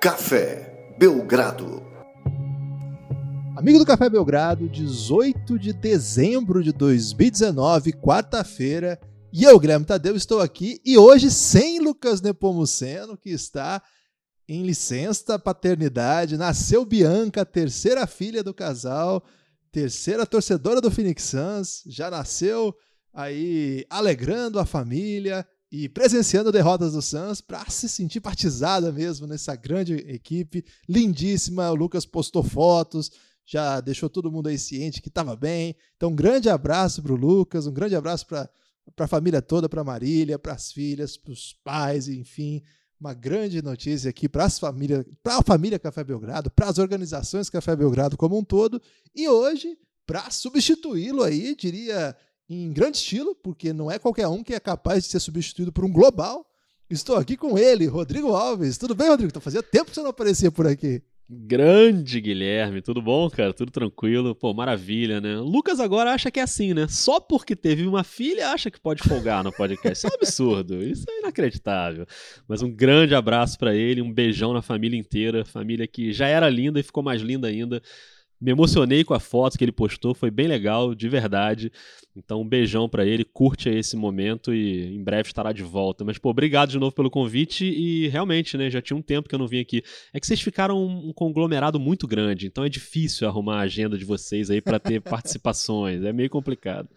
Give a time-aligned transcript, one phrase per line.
[0.00, 1.82] Café Belgrado.
[3.56, 9.00] Amigo do Café Belgrado, 18 de dezembro de 2019, quarta-feira,
[9.32, 13.82] e eu, Guilherme Tadeu, estou aqui e hoje sem Lucas Nepomuceno, que está
[14.48, 16.36] em licença paternidade.
[16.36, 19.24] Nasceu Bianca, terceira filha do casal,
[19.72, 22.72] terceira torcedora do Phoenix Suns, já nasceu
[23.12, 29.54] aí alegrando a família e presenciando derrotas do Suns para se sentir partizada mesmo nessa
[29.54, 31.70] grande equipe lindíssima.
[31.70, 33.10] O Lucas postou fotos,
[33.44, 35.76] já deixou todo mundo aí ciente que estava bem.
[35.96, 38.48] Então, um grande abraço para o Lucas, um grande abraço para
[38.98, 42.62] a família toda, para Marília, para as filhas, para os pais, enfim.
[42.98, 47.48] Uma grande notícia aqui para as famílias, para a família Café Belgrado, para as organizações
[47.48, 48.82] Café Belgrado como um todo.
[49.14, 52.16] E hoje, para substituí-lo aí, diria
[52.48, 55.84] em grande estilo, porque não é qualquer um que é capaz de ser substituído por
[55.84, 56.46] um global.
[56.88, 58.78] Estou aqui com ele, Rodrigo Alves.
[58.78, 59.30] Tudo bem, Rodrigo?
[59.30, 61.02] Então, fazia tempo que você não aparecia por aqui.
[61.30, 63.52] Grande Guilherme, tudo bom, cara?
[63.52, 64.34] Tudo tranquilo?
[64.34, 65.36] Pô, maravilha, né?
[65.36, 66.86] Lucas agora acha que é assim, né?
[66.88, 69.98] Só porque teve uma filha acha que pode folgar no podcast.
[69.98, 72.06] Isso é um absurdo, isso é inacreditável.
[72.48, 76.48] Mas um grande abraço para ele, um beijão na família inteira, família que já era
[76.48, 77.82] linda e ficou mais linda ainda.
[78.40, 81.72] Me emocionei com a foto que ele postou, foi bem legal, de verdade.
[82.14, 86.04] Então, um beijão para ele, curte aí esse momento e em breve estará de volta.
[86.04, 89.34] Mas, pô, obrigado de novo pelo convite e realmente, né, já tinha um tempo que
[89.34, 89.82] eu não vim aqui.
[90.12, 94.04] É que vocês ficaram um conglomerado muito grande, então é difícil arrumar a agenda de
[94.04, 96.88] vocês aí para ter participações, é meio complicado.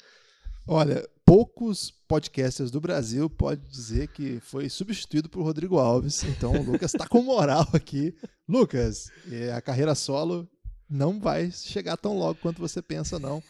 [0.68, 6.24] Olha, poucos podcasters do Brasil pode dizer que foi substituído por Rodrigo Alves.
[6.24, 8.14] Então, o Lucas está com moral aqui.
[8.48, 10.48] Lucas, é, a carreira solo
[10.92, 13.42] não vai chegar tão logo quanto você pensa, não.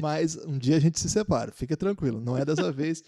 [0.00, 3.02] Mas um dia a gente se separa, fica tranquilo, não é dessa vez.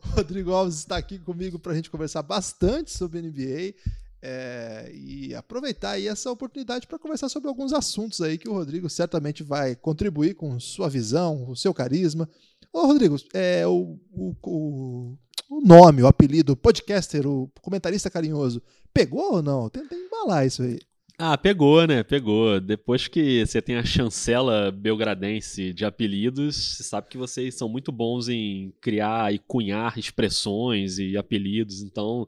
[0.00, 3.74] Rodrigo Alves está aqui comigo para a gente conversar bastante sobre NBA
[4.22, 8.88] é, e aproveitar aí essa oportunidade para conversar sobre alguns assuntos aí que o Rodrigo
[8.88, 12.28] certamente vai contribuir com sua visão, o seu carisma.
[12.72, 15.16] Ô, Rodrigo, é, o, o,
[15.50, 18.62] o nome, o apelido, o podcaster, o comentarista carinhoso,
[18.94, 19.68] pegou ou não?
[19.68, 20.78] Tenta embalar isso aí.
[21.18, 22.02] Ah, pegou, né?
[22.02, 22.60] Pegou.
[22.60, 27.92] Depois que você tem a chancela belgradense de apelidos, você sabe que vocês são muito
[27.92, 32.26] bons em criar e cunhar expressões e apelidos, então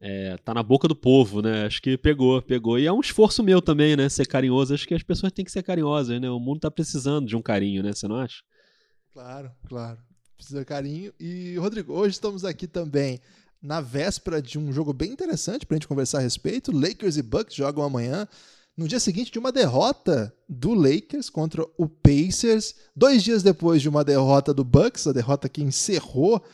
[0.00, 1.64] é, tá na boca do povo, né?
[1.66, 2.78] Acho que pegou, pegou.
[2.78, 4.08] E é um esforço meu também, né?
[4.08, 4.74] Ser carinhoso.
[4.74, 6.28] Acho que as pessoas têm que ser carinhosas, né?
[6.28, 7.92] O mundo tá precisando de um carinho, né?
[7.92, 8.42] Você não acha?
[9.12, 9.98] Claro, claro.
[10.36, 11.12] Precisa de carinho.
[11.18, 13.20] E, Rodrigo, hoje estamos aqui também
[13.64, 16.70] na véspera de um jogo bem interessante para a gente conversar a respeito.
[16.70, 18.28] Lakers e Bucks jogam amanhã.
[18.76, 23.88] No dia seguinte de uma derrota do Lakers contra o Pacers, dois dias depois de
[23.88, 26.44] uma derrota do Bucks, a derrota que encerrou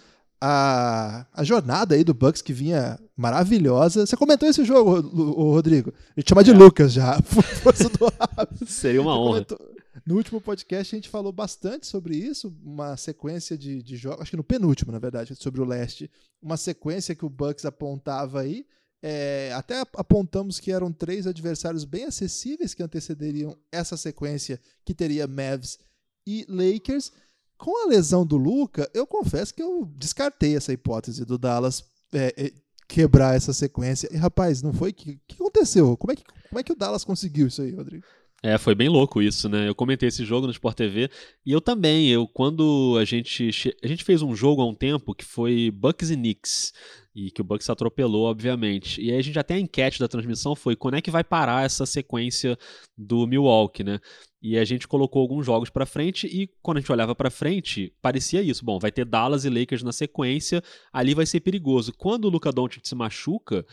[0.41, 4.07] a, a jornada aí do Bucks que vinha maravilhosa.
[4.07, 5.93] Você comentou esse jogo, o Rodrigo?
[6.17, 6.55] A gente chama de é.
[6.55, 7.21] Lucas já.
[7.63, 8.13] Força do
[8.67, 9.45] Seria uma Você honra.
[9.47, 14.23] Comentou, no último podcast a gente falou bastante sobre isso, uma sequência de, de jogos,
[14.23, 18.41] acho que no penúltimo, na verdade, sobre o leste, uma sequência que o Bucks apontava
[18.41, 18.67] aí.
[19.03, 25.27] É, até apontamos que eram três adversários bem acessíveis que antecederiam essa sequência que teria
[25.27, 25.79] Mavs
[26.27, 27.13] e Lakers.
[27.57, 32.35] Com a lesão do Luca, eu confesso que eu descartei essa hipótese do Dallas é,
[32.37, 32.53] é,
[32.87, 34.09] quebrar essa sequência.
[34.13, 34.91] E rapaz, não foi?
[34.91, 35.97] O que, que aconteceu?
[35.97, 38.05] Como é que, como é que o Dallas conseguiu isso aí, Rodrigo?
[38.43, 39.69] É, foi bem louco isso, né?
[39.69, 41.11] Eu comentei esse jogo no Sport TV
[41.45, 43.51] e eu também, eu quando a gente
[43.83, 46.73] a gente fez um jogo há um tempo que foi Bucks e Knicks
[47.15, 48.99] e que o Bucks atropelou, obviamente.
[48.99, 51.67] E aí a gente até a enquete da transmissão foi quando é que vai parar
[51.67, 52.57] essa sequência
[52.97, 53.99] do Milwaukee, né?
[54.41, 57.93] E a gente colocou alguns jogos para frente e quando a gente olhava para frente,
[58.01, 58.65] parecia isso.
[58.65, 61.93] Bom, vai ter Dallas e Lakers na sequência, ali vai ser perigoso.
[61.93, 63.67] Quando o Luca Doncic se machuca,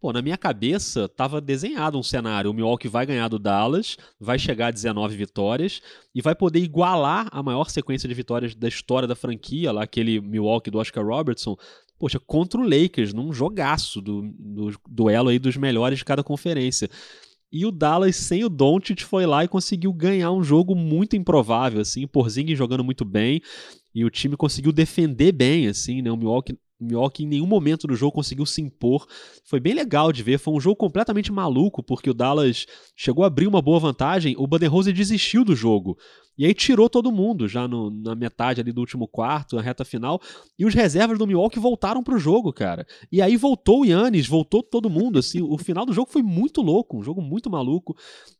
[0.00, 2.50] Pô, na minha cabeça tava desenhado um cenário.
[2.50, 5.82] O Milwaukee vai ganhar do Dallas, vai chegar a 19 vitórias
[6.14, 10.18] e vai poder igualar a maior sequência de vitórias da história da franquia, lá aquele
[10.18, 11.54] Milwaukee do Oscar Robertson,
[11.98, 16.88] poxa, contra o Lakers, num jogaço do, do duelo aí dos melhores de cada conferência.
[17.52, 21.80] E o Dallas, sem o Doncic, foi lá e conseguiu ganhar um jogo muito improvável,
[21.80, 23.42] assim, Porzingis jogando muito bem,
[23.94, 27.94] e o time conseguiu defender bem, assim, né, o Milwaukee Milwaukee em nenhum momento do
[27.94, 29.06] jogo conseguiu se impor.
[29.44, 30.38] Foi bem legal de ver.
[30.38, 32.66] Foi um jogo completamente maluco, porque o Dallas
[32.96, 34.34] chegou a abrir uma boa vantagem.
[34.38, 35.96] O Budenholzer desistiu do jogo.
[36.40, 39.84] E aí tirou todo mundo já no, na metade ali do último quarto, na reta
[39.84, 40.18] final.
[40.58, 42.86] E os reservas do Milwaukee voltaram pro jogo, cara.
[43.12, 45.18] E aí voltou o Yannis, voltou todo mundo.
[45.18, 47.94] Assim, o final do jogo foi muito louco, um jogo muito maluco.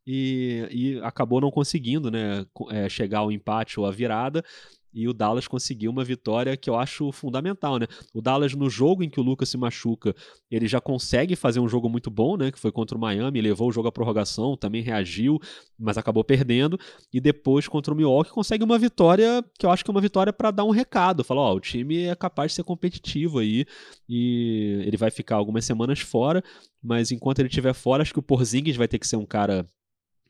[0.07, 4.43] E, e acabou não conseguindo né, é, chegar ao empate ou à virada.
[4.93, 7.87] E o Dallas conseguiu uma vitória que eu acho fundamental, né?
[8.13, 10.15] O Dallas no jogo em que o Lucas se machuca,
[10.51, 12.51] ele já consegue fazer um jogo muito bom, né?
[12.51, 15.39] Que foi contra o Miami, levou o jogo à prorrogação, também reagiu,
[15.79, 16.79] mas acabou perdendo.
[17.13, 20.33] E depois contra o Milwaukee consegue uma vitória que eu acho que é uma vitória
[20.33, 23.65] para dar um recado, falar, ó, o time é capaz de ser competitivo aí
[24.09, 26.43] e ele vai ficar algumas semanas fora,
[26.83, 29.67] mas enquanto ele estiver fora, acho que o Porzingis vai ter que ser um cara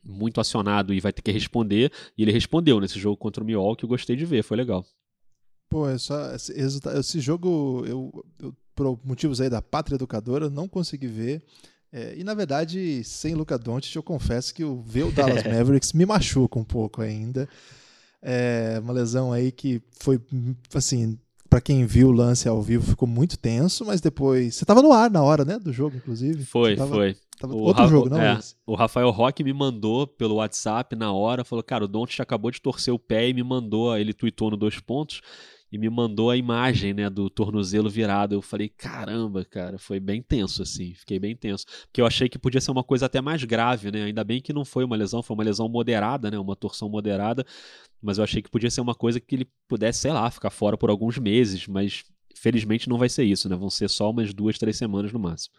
[0.03, 1.93] muito acionado e vai ter que responder.
[2.17, 4.85] E ele respondeu nesse jogo contra o Milwaukee, eu gostei de ver, foi legal.
[5.69, 10.69] Pô, é só, esse, esse jogo, eu, eu, por motivos aí da pátria educadora, não
[10.69, 11.43] consegui ver.
[11.93, 15.93] É, e na verdade, sem Luca Doncic, eu confesso que o ver o Dallas Mavericks
[15.93, 17.49] me machuca um pouco ainda.
[18.23, 20.21] É uma lesão aí que foi,
[20.75, 21.19] assim,
[21.49, 24.55] para quem viu o lance ao vivo, ficou muito tenso, mas depois.
[24.55, 25.59] Você tava no ar na hora, né?
[25.59, 26.45] Do jogo, inclusive.
[26.45, 26.95] Foi, tava...
[26.95, 27.17] foi.
[27.41, 28.21] Tava o outro Ra jogo, não?
[28.21, 32.51] É, o Rafael Roque me mandou pelo WhatsApp na hora, falou, cara, o Doncic acabou
[32.51, 35.23] de torcer o pé e me mandou, ele tweetou no dois pontos
[35.73, 38.35] e me mandou a imagem, né, do tornozelo virado.
[38.35, 42.39] Eu falei, caramba, cara, foi bem tenso assim, fiquei bem tenso, porque eu achei que
[42.39, 44.05] podia ser uma coisa até mais grave, né?
[44.05, 47.47] Ainda bem que não foi uma lesão, foi uma lesão moderada, né, uma torção moderada,
[48.03, 50.77] mas eu achei que podia ser uma coisa que ele pudesse, sei lá, ficar fora
[50.77, 52.05] por alguns meses, mas
[52.35, 53.57] felizmente não vai ser isso, né?
[53.57, 55.55] Vão ser só umas duas, três semanas no máximo.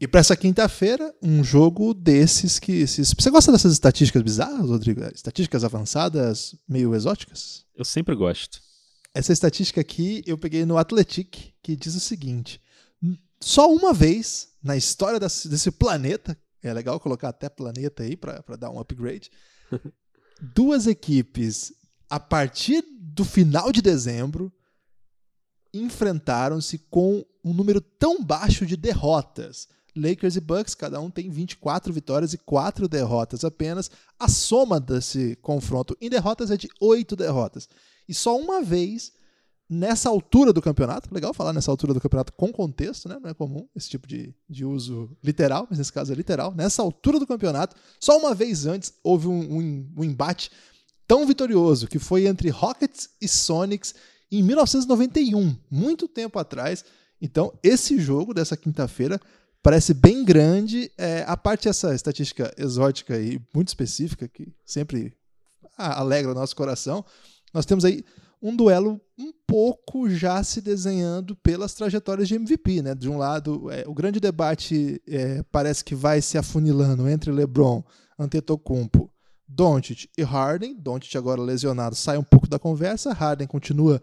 [0.00, 2.72] E para essa quinta-feira, um jogo desses que.
[2.72, 3.14] Esses...
[3.16, 5.02] Você gosta dessas estatísticas bizarras, Rodrigo?
[5.14, 7.64] Estatísticas avançadas, meio exóticas?
[7.74, 8.60] Eu sempre gosto.
[9.14, 12.60] Essa estatística aqui eu peguei no Athletic, que diz o seguinte:
[13.40, 18.70] só uma vez na história desse planeta, é legal colocar até planeta aí para dar
[18.70, 19.30] um upgrade,
[20.54, 21.72] duas equipes,
[22.08, 24.52] a partir do final de dezembro,
[25.72, 29.68] enfrentaram-se com um número tão baixo de derrotas.
[29.96, 33.90] Lakers e Bucks, cada um tem 24 vitórias e 4 derrotas apenas.
[34.18, 37.68] A soma desse confronto em derrotas é de 8 derrotas.
[38.08, 39.12] E só uma vez,
[39.68, 43.18] nessa altura do campeonato, legal falar nessa altura do campeonato com contexto, né?
[43.22, 46.52] não é comum esse tipo de, de uso literal, mas nesse caso é literal.
[46.54, 50.50] Nessa altura do campeonato, só uma vez antes houve um, um, um embate
[51.06, 53.94] tão vitorioso que foi entre Rockets e Sonics
[54.30, 56.84] em 1991, muito tempo atrás.
[57.20, 59.20] Então, esse jogo dessa quinta-feira
[59.64, 60.92] parece bem grande.
[60.96, 65.14] É, a parte dessa estatística exótica e muito específica, que sempre
[65.76, 67.02] alegra o nosso coração,
[67.52, 68.04] nós temos aí
[68.42, 72.82] um duelo um pouco já se desenhando pelas trajetórias de MVP.
[72.82, 72.94] Né?
[72.94, 77.82] De um lado, é, o grande debate é, parece que vai se afunilando entre LeBron,
[78.18, 79.10] Antetokounmpo,
[79.48, 80.76] Doncic e Harden.
[80.78, 83.14] Doncic agora lesionado sai um pouco da conversa.
[83.14, 84.02] Harden continua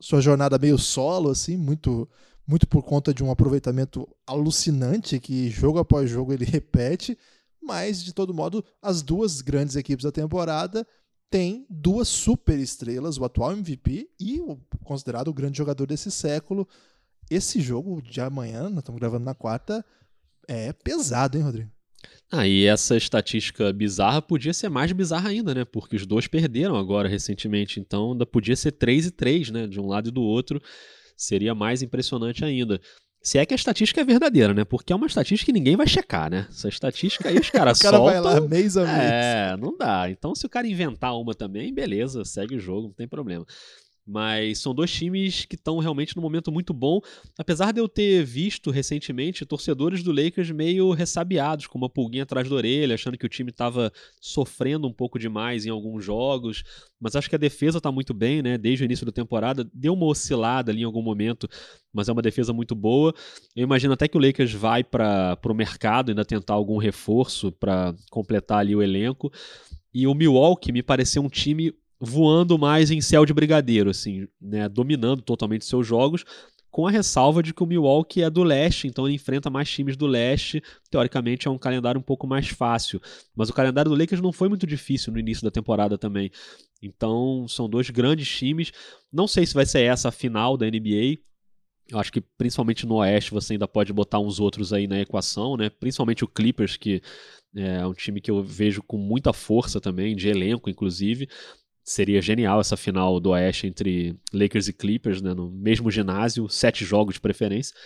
[0.00, 2.08] sua jornada meio solo, assim, muito
[2.46, 7.16] muito por conta de um aproveitamento alucinante que jogo após jogo ele repete,
[7.62, 10.86] mas de todo modo as duas grandes equipes da temporada
[11.30, 16.68] têm duas super estrelas, o atual MVP e o considerado o grande jogador desse século.
[17.30, 19.84] Esse jogo de amanhã, nós estamos gravando na quarta,
[20.46, 21.70] é pesado, hein, Rodrigo?
[22.30, 25.64] Ah, e essa estatística bizarra podia ser mais bizarra ainda, né?
[25.64, 29.66] Porque os dois perderam agora recentemente, então ainda podia ser 3 e 3, né?
[29.66, 30.60] De um lado e do outro
[31.16, 32.80] seria mais impressionante ainda.
[33.22, 34.66] Se é que a estatística é verdadeira, né?
[34.66, 36.46] Porque é uma estatística que ninguém vai checar, né?
[36.50, 38.02] Essa estatística aí os caras soltam.
[38.02, 38.98] o cara vai lá mês a mês.
[38.98, 40.10] É, não dá.
[40.10, 43.46] Então se o cara inventar uma também, beleza, segue o jogo, não tem problema.
[44.06, 47.00] Mas são dois times que estão realmente num momento muito bom.
[47.38, 52.48] Apesar de eu ter visto recentemente torcedores do Lakers meio ressabiados, com uma pulguinha atrás
[52.48, 56.62] da orelha, achando que o time estava sofrendo um pouco demais em alguns jogos.
[57.00, 58.58] Mas acho que a defesa está muito bem, né?
[58.58, 59.68] Desde o início da temporada.
[59.72, 61.48] Deu uma oscilada ali em algum momento,
[61.92, 63.14] mas é uma defesa muito boa.
[63.56, 67.94] Eu imagino até que o Lakers vai para o mercado ainda tentar algum reforço para
[68.10, 69.32] completar ali o elenco.
[69.94, 74.68] E o Milwaukee me pareceu um time voando mais em céu de brigadeiro, assim, né,
[74.68, 76.24] dominando totalmente seus jogos,
[76.74, 79.96] com a ressalva de que o Milwaukee é do leste, então ele enfrenta mais times
[79.96, 80.60] do leste,
[80.90, 83.00] teoricamente é um calendário um pouco mais fácil.
[83.32, 86.32] Mas o calendário do Lakers não foi muito difícil no início da temporada também.
[86.82, 88.72] Então são dois grandes times.
[89.12, 91.20] Não sei se vai ser essa a final da NBA.
[91.88, 95.56] Eu acho que principalmente no Oeste você ainda pode botar uns outros aí na equação,
[95.56, 95.70] né?
[95.70, 97.00] Principalmente o Clippers, que
[97.54, 101.28] é um time que eu vejo com muita força também, de elenco, inclusive
[101.84, 106.84] seria genial essa final do Oeste entre Lakers e Clippers, né, no mesmo ginásio, sete
[106.84, 107.76] jogos de preferência.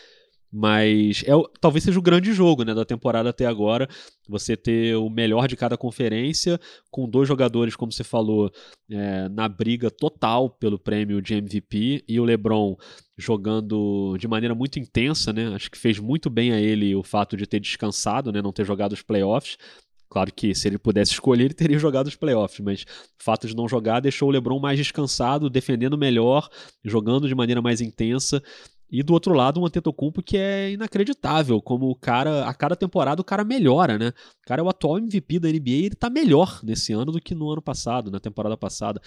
[0.51, 3.87] Mas é, talvez seja o grande jogo né, da temporada até agora.
[4.27, 6.59] Você ter o melhor de cada conferência,
[6.91, 8.51] com dois jogadores, como você falou,
[8.91, 12.77] é, na briga total pelo prêmio de MVP, e o LeBron
[13.19, 15.35] jogando de maneira muito intensa.
[15.35, 15.55] Né?
[15.55, 18.65] Acho que fez muito bem a ele o fato de ter descansado, né, não ter
[18.65, 19.59] jogado os playoffs
[20.09, 23.55] Claro que se ele pudesse escolher, ele teria jogado os playoffs, mas o fato de
[23.55, 26.49] não jogar deixou o LeBron mais descansado, defendendo melhor,
[26.85, 28.43] jogando de maneira mais intensa.
[28.91, 33.21] E do outro lado, um Antetokounmpo que é inacreditável, como o cara, a cada temporada
[33.21, 34.09] o cara melhora, né?
[34.09, 37.21] O cara é o atual MVP da NBA e ele tá melhor nesse ano do
[37.21, 39.01] que no ano passado, na temporada passada.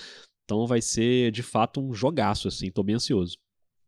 [0.46, 3.38] Então vai ser de fato um jogaço, assim, tô bem ansioso.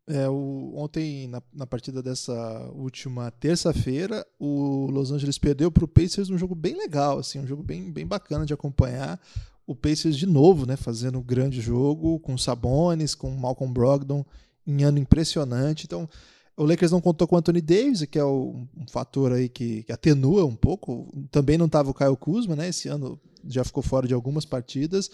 [0.05, 2.33] É, o, ontem, na, na, partida dessa
[2.75, 7.47] última terça-feira, o Los Angeles perdeu para o Pacers um jogo bem legal, assim, um
[7.47, 9.19] jogo bem, bem bacana de acompanhar.
[9.65, 14.25] O Pacers de novo, né, fazendo um grande jogo, com Sabonis, com Malcolm Brogdon,
[14.67, 15.85] em ano impressionante.
[15.85, 16.09] Então,
[16.57, 19.91] o Lakers não contou com o Anthony Davis, que é um fator aí que, que,
[19.91, 21.11] atenua um pouco.
[21.31, 22.67] Também não estava o Kyle Kuzma, né?
[22.67, 25.09] Esse ano já ficou fora de algumas partidas.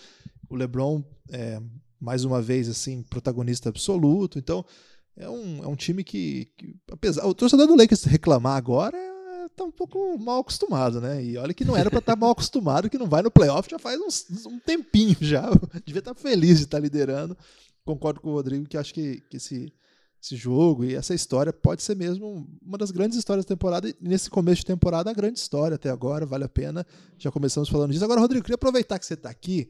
[0.50, 1.62] O LeBron é,
[1.99, 4.39] mais uma vez, assim, protagonista absoluto.
[4.39, 4.65] Então,
[5.17, 7.25] é um, é um time que, que apesar.
[7.25, 8.97] O torcedor do Lakers reclamar agora
[9.55, 11.23] tá um pouco mal acostumado, né?
[11.23, 13.69] E olha que não era para estar tá mal acostumado, que não vai no playoff
[13.69, 13.99] já faz
[14.45, 15.49] um tempinho já.
[15.85, 17.37] Devia estar tá feliz de estar tá liderando.
[17.83, 19.73] Concordo com o Rodrigo que acho que, que esse,
[20.21, 23.89] esse jogo e essa história pode ser mesmo uma das grandes histórias da temporada.
[23.89, 26.85] E nesse começo de temporada, a grande história até agora, vale a pena.
[27.17, 28.05] Já começamos falando disso.
[28.05, 29.67] Agora, Rodrigo, queria aproveitar que você está aqui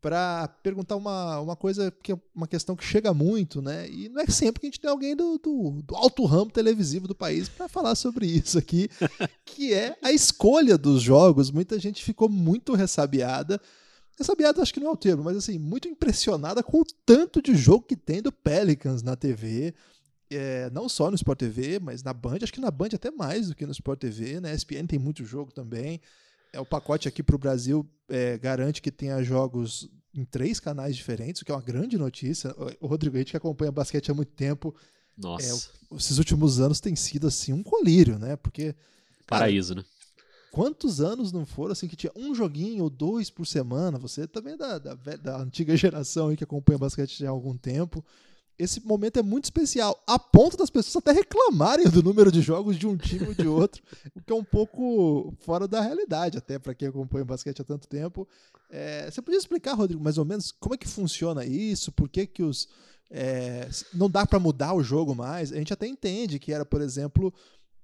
[0.00, 3.88] para perguntar uma, uma coisa que é uma questão que chega muito, né?
[3.90, 7.08] E não é sempre que a gente tem alguém do, do, do alto ramo televisivo
[7.08, 8.88] do país para falar sobre isso aqui,
[9.44, 11.50] que é a escolha dos jogos.
[11.50, 13.60] Muita gente ficou muito ressabiada.
[14.16, 17.54] Ressabiada acho que não é o termo, mas assim, muito impressionada com o tanto de
[17.54, 19.74] jogo que tem do Pelicans na TV.
[20.30, 23.48] É, não só no Sport TV, mas na Band, acho que na Band até mais
[23.48, 24.54] do que no Sport TV, né?
[24.54, 26.00] ESPN tem muito jogo também.
[26.52, 30.96] É, o pacote aqui para o Brasil é, garante que tenha jogos em três canais
[30.96, 32.54] diferentes, o que é uma grande notícia.
[32.80, 34.74] O Rodrigo, a gente que acompanha basquete há muito tempo.
[35.16, 35.70] Nossa.
[35.92, 38.36] É, esses últimos anos tem sido assim um colírio, né?
[38.36, 38.74] Porque.
[39.26, 39.84] Cara, Paraíso, né?
[40.50, 43.98] Quantos anos não foram assim que tinha um joguinho ou dois por semana?
[43.98, 47.56] Você também é da, da, da antiga geração aí que acompanha basquete já há algum
[47.56, 48.04] tempo
[48.58, 52.76] esse momento é muito especial, a ponto das pessoas até reclamarem do número de jogos
[52.76, 53.82] de um time ou de outro,
[54.16, 57.64] o que é um pouco fora da realidade, até para quem acompanha o basquete há
[57.64, 58.26] tanto tempo.
[58.68, 61.92] É, você podia explicar, Rodrigo, mais ou menos como é que funciona isso?
[61.92, 62.68] Por que, que os.
[63.10, 65.52] É, não dá para mudar o jogo mais?
[65.52, 67.32] A gente até entende que era, por exemplo,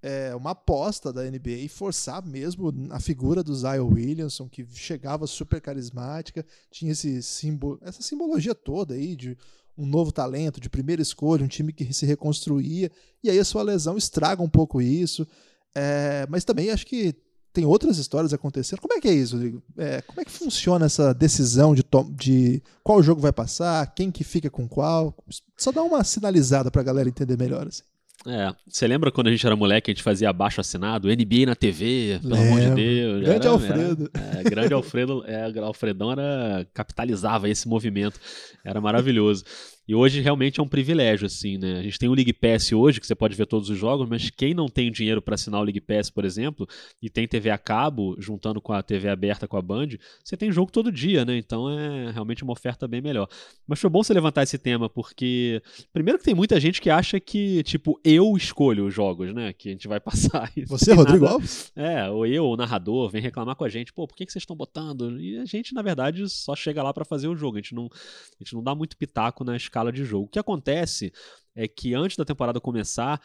[0.02, 5.62] é, uma aposta da NBA forçar mesmo a figura do Zion Williamson, que chegava super
[5.62, 9.38] carismática, tinha esse símbolo, essa simbologia toda aí de
[9.76, 12.90] um novo talento de primeira escolha, um time que se reconstruía,
[13.22, 15.26] e aí a sua lesão estraga um pouco isso.
[15.74, 17.14] É, mas também acho que
[17.52, 18.80] tem outras histórias acontecendo.
[18.80, 19.62] Como é que é isso, Rodrigo?
[19.76, 21.84] É, como é que funciona essa decisão de,
[22.16, 25.16] de qual jogo vai passar, quem que fica com qual?
[25.56, 27.66] Só dá uma sinalizada para a galera entender melhor.
[27.68, 27.82] Assim.
[28.26, 31.54] É, você lembra quando a gente era moleque, a gente fazia abaixo assinado, NBA na
[31.54, 32.48] TV, pelo Lembro.
[32.48, 33.22] amor de Deus.
[33.22, 34.10] Grande era, Alfredo.
[34.14, 38.18] Era, é, grande Alfredo, é, Alfredão era, capitalizava esse movimento,
[38.64, 39.44] era maravilhoso.
[39.86, 41.78] E hoje realmente é um privilégio, assim, né?
[41.78, 44.30] A gente tem o League Pass hoje, que você pode ver todos os jogos, mas
[44.30, 46.66] quem não tem dinheiro para assinar o League Pass, por exemplo,
[47.02, 49.88] e tem TV a cabo, juntando com a TV aberta com a Band,
[50.22, 51.36] você tem jogo todo dia, né?
[51.36, 53.28] Então é realmente uma oferta bem melhor.
[53.66, 55.62] Mas foi bom você levantar esse tema, porque
[55.92, 59.52] primeiro que tem muita gente que acha que, tipo, eu escolho os jogos, né?
[59.52, 60.50] Que a gente vai passar.
[60.66, 61.34] Você, Rodrigo nada...
[61.34, 61.72] Alves?
[61.76, 64.42] É, ou eu, o narrador, vem reclamar com a gente, pô, por que, que vocês
[64.42, 65.20] estão botando?
[65.20, 67.58] E a gente, na verdade, só chega lá para fazer o jogo.
[67.58, 70.26] A gente não, a gente não dá muito pitaco nas escala de jogo.
[70.26, 71.12] O que acontece
[71.54, 73.20] é que antes da temporada começar,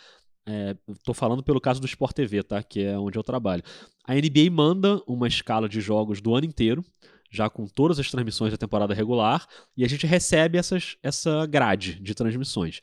[0.89, 2.63] Estou é, falando pelo caso do Sport TV, tá?
[2.63, 3.61] Que é onde eu trabalho.
[4.03, 6.83] A NBA manda uma escala de jogos do ano inteiro,
[7.29, 9.45] já com todas as transmissões da temporada regular,
[9.77, 12.81] e a gente recebe essas, essa grade de transmissões.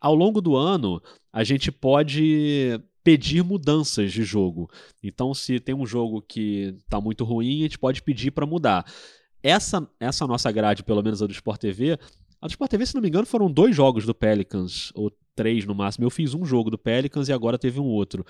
[0.00, 4.70] Ao longo do ano, a gente pode pedir mudanças de jogo.
[5.02, 8.84] Então, se tem um jogo que está muito ruim, a gente pode pedir para mudar.
[9.42, 11.98] Essa, essa nossa grade, pelo menos a do Sport TV,
[12.40, 15.64] a do Sport TV, se não me engano, foram dois jogos do Pelicans, ou três
[15.64, 16.04] no máximo.
[16.04, 18.24] Eu fiz um jogo do Pelicans e agora teve um outro.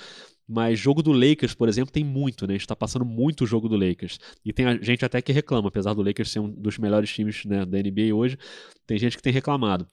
[0.46, 2.54] Mas jogo do Lakers, por exemplo, tem muito, né?
[2.54, 4.18] A gente tá passando muito o jogo do Lakers.
[4.44, 7.64] E tem gente até que reclama, apesar do Lakers ser um dos melhores times né,
[7.64, 8.38] da NBA hoje,
[8.86, 9.86] tem gente que tem reclamado.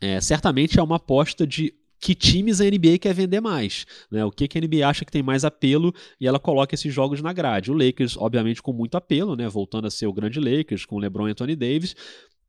[0.00, 4.24] É, certamente é uma aposta de que times a NBA quer vender mais, né?
[4.24, 7.20] O que, que a NBA acha que tem mais apelo e ela coloca esses jogos
[7.20, 7.72] na grade.
[7.72, 9.48] O Lakers, obviamente, com muito apelo, né?
[9.48, 11.96] Voltando a ser o grande Lakers, com LeBron e Anthony Davis,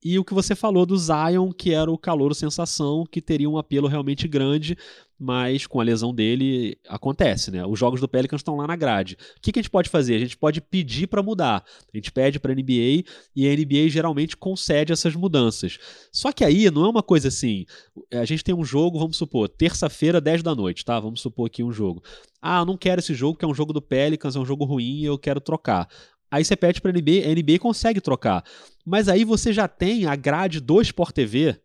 [0.03, 3.57] e o que você falou do Zion, que era o calor sensação, que teria um
[3.57, 4.77] apelo realmente grande,
[5.19, 7.65] mas com a lesão dele acontece, né?
[7.65, 9.17] Os jogos do Pelicans estão lá na grade.
[9.37, 10.15] O que, que a gente pode fazer?
[10.15, 11.65] A gente pode pedir para mudar.
[11.93, 13.03] A gente pede para a NBA
[13.35, 15.77] e a NBA geralmente concede essas mudanças.
[16.13, 17.65] Só que aí não é uma coisa assim.
[18.13, 20.97] A gente tem um jogo, vamos supor, terça-feira, 10 da noite, tá?
[20.97, 22.01] Vamos supor aqui um jogo.
[22.41, 25.03] Ah, não quero esse jogo, que é um jogo do Pelicans, é um jogo ruim,
[25.03, 25.89] eu quero trocar.
[26.31, 28.43] Aí você pede para a NBA, a NBA consegue trocar.
[28.86, 31.59] Mas aí você já tem a grade do Sport TV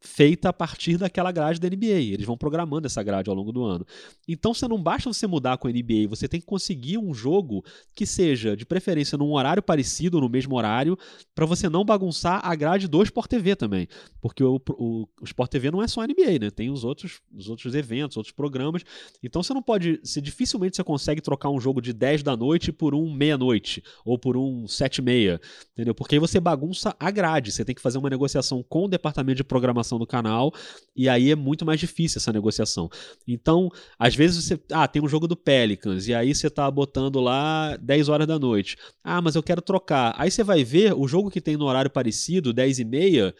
[0.00, 2.12] feita a partir daquela grade da NBA.
[2.12, 3.84] Eles vão programando essa grade ao longo do ano.
[4.26, 7.64] Então, você não basta você mudar com a NBA, você tem que conseguir um jogo
[7.94, 10.96] que seja, de preferência, num horário parecido, no mesmo horário,
[11.34, 13.88] para você não bagunçar a grade do Sport TV também.
[14.20, 16.50] Porque o, o, o Sport TV não é só a NBA, né?
[16.50, 18.84] Tem os outros, os outros eventos, outros programas.
[19.22, 20.00] Então, você não pode.
[20.04, 24.18] Se dificilmente você consegue trocar um jogo de 10 da noite por um meia-noite, ou
[24.18, 25.40] por um 7 e meia,
[25.72, 25.94] entendeu?
[25.94, 27.50] Porque aí você bagunça a grade.
[27.50, 30.52] Você tem que fazer uma negociação com o departamento de programação do canal,
[30.96, 32.90] e aí é muito mais difícil essa negociação.
[33.28, 34.60] Então, às vezes você.
[34.72, 38.40] Ah, tem um jogo do Pelicans, e aí você tá botando lá 10 horas da
[38.40, 38.76] noite.
[39.04, 40.14] Ah, mas eu quero trocar.
[40.18, 43.32] Aí você vai ver o jogo que tem no horário parecido, 10 e meia,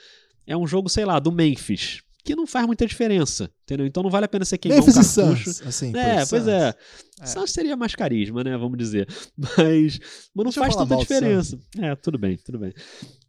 [0.47, 3.87] é um jogo, sei lá, do Memphis que não faz muita diferença, entendeu?
[3.87, 5.45] Então não vale a pena você queimar Memphis um cartucho.
[5.45, 6.75] Suns, assim, é, pois é.
[7.23, 7.27] é.
[7.27, 8.55] Suns seria mais carisma, né?
[8.59, 9.09] Vamos dizer.
[9.57, 9.99] Mas,
[10.35, 11.59] mas não faz tanta diferença.
[11.79, 12.75] É, tudo bem, tudo bem.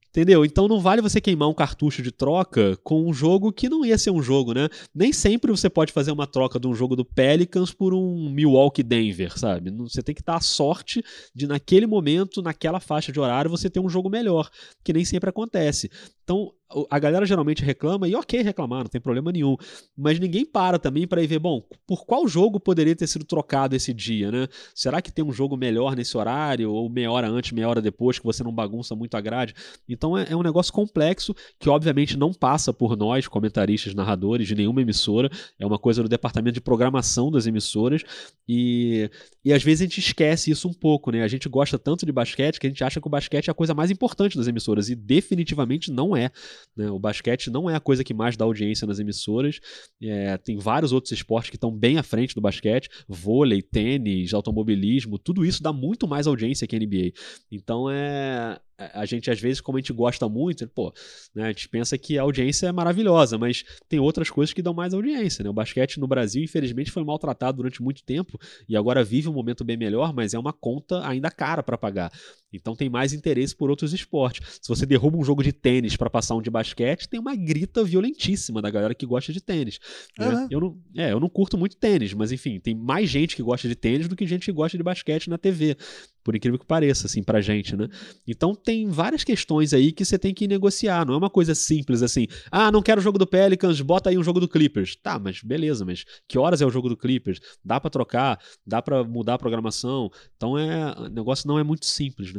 [0.09, 0.43] Entendeu?
[0.43, 3.97] Então não vale você queimar um cartucho de troca com um jogo que não ia
[3.97, 4.67] ser um jogo, né?
[4.93, 8.81] Nem sempre você pode fazer uma troca de um jogo do Pelicans por um Milwaukee
[8.81, 9.69] Denver, sabe?
[9.71, 13.79] Você tem que estar à sorte de, naquele momento, naquela faixa de horário, você ter
[13.79, 14.49] um jogo melhor,
[14.83, 15.91] que nem sempre acontece.
[16.23, 16.51] Então,
[16.89, 19.55] a galera geralmente reclama, e ok reclamar, não tem problema nenhum.
[19.97, 23.75] Mas ninguém para também para ir ver, bom, por qual jogo poderia ter sido trocado
[23.75, 24.47] esse dia, né?
[24.75, 26.71] Será que tem um jogo melhor nesse horário?
[26.71, 29.55] Ou meia hora antes, meia hora depois, que você não bagunça muito a grade?
[29.87, 34.53] Então é, é um negócio complexo que, obviamente, não passa por nós, comentaristas, narradores de
[34.53, 35.29] nenhuma emissora.
[35.57, 38.03] É uma coisa do departamento de programação das emissoras.
[38.47, 39.09] E,
[39.43, 41.23] e às vezes a gente esquece isso um pouco, né?
[41.23, 43.55] A gente gosta tanto de basquete que a gente acha que o basquete é a
[43.55, 44.89] coisa mais importante das emissoras.
[44.89, 46.31] E definitivamente não é.
[46.75, 46.89] Né?
[46.89, 49.59] O basquete não é a coisa que mais dá audiência nas emissoras.
[50.01, 55.17] É, tem vários outros esportes que estão bem à frente do basquete: vôlei, tênis, automobilismo,
[55.17, 57.11] tudo isso dá muito mais audiência que a NBA.
[57.51, 58.59] Então é,
[58.93, 60.93] a gente, às vezes, como a gente gosta muito, pô,
[61.35, 64.73] né, a gente pensa que a audiência é maravilhosa, mas tem outras coisas que dão
[64.73, 65.49] mais audiência, né?
[65.49, 69.63] O basquete no Brasil, infelizmente, foi maltratado durante muito tempo e agora vive um momento
[69.63, 72.11] bem melhor, mas é uma conta ainda cara para pagar.
[72.51, 74.59] Então tem mais interesse por outros esportes.
[74.61, 77.83] Se você derruba um jogo de tênis para passar um de basquete, tem uma grita
[77.83, 79.79] violentíssima da galera que gosta de tênis.
[80.17, 80.47] Né?
[80.49, 83.67] Eu, não, é, eu não curto muito tênis, mas enfim, tem mais gente que gosta
[83.67, 85.77] de tênis do que gente que gosta de basquete na TV
[86.23, 87.87] por incrível que pareça, assim, pra gente, né?
[88.27, 92.03] Então tem várias questões aí que você tem que negociar, não é uma coisa simples
[92.03, 94.95] assim, ah, não quero o jogo do Pelicans, bota aí um jogo do Clippers.
[94.95, 97.39] Tá, mas beleza, mas que horas é o jogo do Clippers?
[97.63, 100.11] Dá para trocar, dá para mudar a programação.
[100.35, 102.38] Então é, o negócio não é muito simples, né?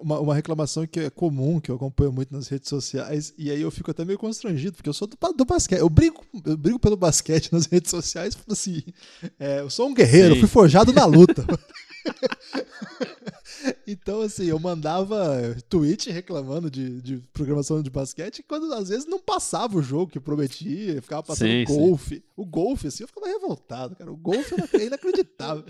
[0.00, 3.62] Uma, uma, reclamação que é comum, que eu acompanho muito nas redes sociais, e aí
[3.62, 5.80] eu fico até meio constrangido, porque eu sou do, do basquete.
[5.80, 8.82] Eu brigo, eu brigo pelo basquete nas redes sociais, assim,
[9.38, 10.40] é, eu sou um guerreiro, Sim.
[10.40, 11.46] fui forjado na luta.
[13.86, 19.18] então, assim, eu mandava tweet reclamando de, de programação de basquete, quando às vezes não
[19.18, 22.16] passava o jogo que prometia, ficava passando sim, golfe.
[22.16, 22.22] Sim.
[22.36, 24.10] O golfe, assim, eu ficava revoltado, cara.
[24.10, 25.64] O golfe é inacreditável.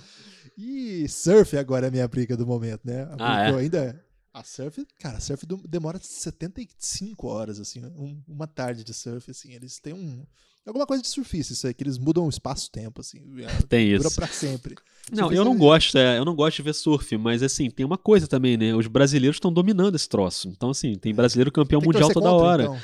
[0.56, 3.06] E surf agora é a minha briga do momento, né?
[3.06, 3.54] Porque ah, é?
[3.54, 4.04] ainda.
[4.32, 9.52] A surf, cara, a surf demora 75 horas, assim, um, uma tarde de surf, assim.
[9.52, 10.24] Eles têm um.
[10.66, 13.18] Alguma coisa de surfista, isso aí, que eles mudam o espaço-tempo, assim.
[13.38, 14.16] É, tem dura isso.
[14.16, 14.74] pra sempre.
[15.10, 17.98] Não, eu não gosto, é, eu não gosto de ver surf, mas assim, tem uma
[17.98, 18.74] coisa também, né?
[18.74, 20.48] Os brasileiros estão dominando esse troço.
[20.48, 22.62] Então, assim, tem brasileiro campeão mundial toda contra, hora.
[22.64, 22.78] Então.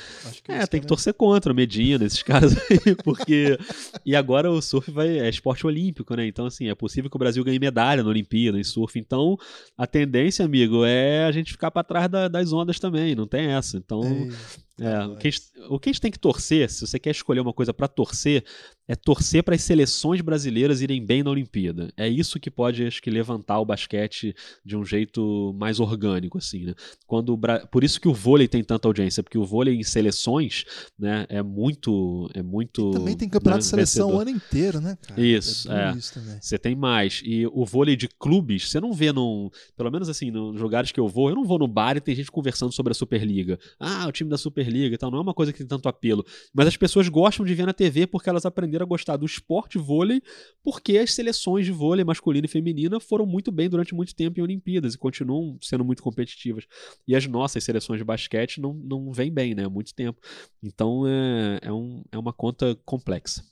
[0.49, 3.57] é, é tem que torcer contra Medina, esses caras aí, porque.
[4.05, 6.27] e agora o surf vai, é esporte olímpico, né?
[6.27, 8.99] Então, assim, é possível que o Brasil ganhe medalha na Olimpíada, em surf.
[8.99, 9.37] Então,
[9.77, 13.47] a tendência, amigo, é a gente ficar para trás da, das ondas também, não tem
[13.51, 13.77] essa.
[13.77, 14.01] Então.
[14.03, 14.31] Ei.
[14.79, 17.39] É, o, que gente, o que a gente tem que torcer, se você quer escolher
[17.39, 18.45] uma coisa para torcer,
[18.87, 21.91] é torcer para as seleções brasileiras irem bem na Olimpíada.
[21.97, 26.65] É isso que pode, acho que, levantar o basquete de um jeito mais orgânico, assim,
[26.65, 26.73] né?
[27.05, 27.65] Quando Bra...
[27.67, 30.65] Por isso que o vôlei tem tanta audiência, porque o vôlei em seleções,
[30.97, 32.91] né, é muito, é muito.
[32.91, 34.17] E também tem campeonato né, de seleção vencedor.
[34.17, 34.97] o ano inteiro, né?
[35.01, 35.21] Cara?
[35.21, 35.89] Isso, é.
[35.89, 36.39] é.
[36.41, 37.21] Você tem mais.
[37.25, 40.99] E o vôlei de clubes, você não vê num, pelo menos assim, nos lugares que
[40.99, 43.59] eu vou, eu não vou no bar e tem gente conversando sobre a Superliga.
[43.79, 46.25] Ah, o time da Superliga e tal, não é uma coisa que tem tanto apelo,
[46.53, 49.77] mas as pessoas gostam de ver na TV porque elas aprenderam a gostar do esporte
[49.77, 50.21] vôlei
[50.63, 54.43] porque as seleções de vôlei masculina e feminina foram muito bem durante muito tempo em
[54.43, 56.65] Olimpíadas e continuam sendo muito competitivas.
[57.07, 59.65] E as nossas seleções de basquete não, não vêm bem, né?
[59.65, 60.19] Há muito tempo.
[60.61, 63.43] Então é, é, um, é uma conta complexa.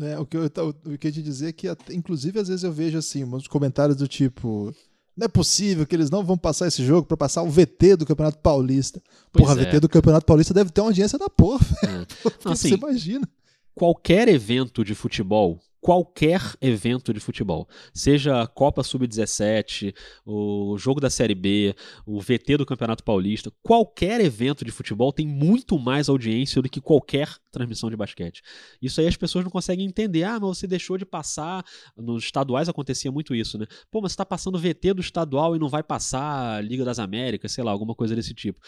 [0.00, 2.72] É, o que eu, o que eu te dizer é que, inclusive, às vezes eu
[2.72, 4.74] vejo assim, uns comentários do tipo.
[5.16, 8.06] Não é possível que eles não vão passar esse jogo para passar o VT do
[8.06, 9.00] Campeonato Paulista.
[9.32, 9.64] Pois porra, é.
[9.64, 11.64] VT do Campeonato Paulista deve ter uma audiência da porra.
[11.84, 12.50] É.
[12.50, 13.28] assim, você imagina.
[13.74, 21.10] Qualquer evento de futebol qualquer evento de futebol, seja a Copa Sub-17, o jogo da
[21.10, 26.62] Série B, o VT do Campeonato Paulista, qualquer evento de futebol tem muito mais audiência
[26.62, 28.40] do que qualquer transmissão de basquete.
[28.80, 30.24] Isso aí as pessoas não conseguem entender.
[30.24, 31.62] Ah, mas você deixou de passar.
[31.94, 33.66] Nos estaduais acontecia muito isso, né?
[33.90, 37.52] Pô, mas você está passando VT do estadual e não vai passar Liga das Américas,
[37.52, 38.58] sei lá, alguma coisa desse tipo.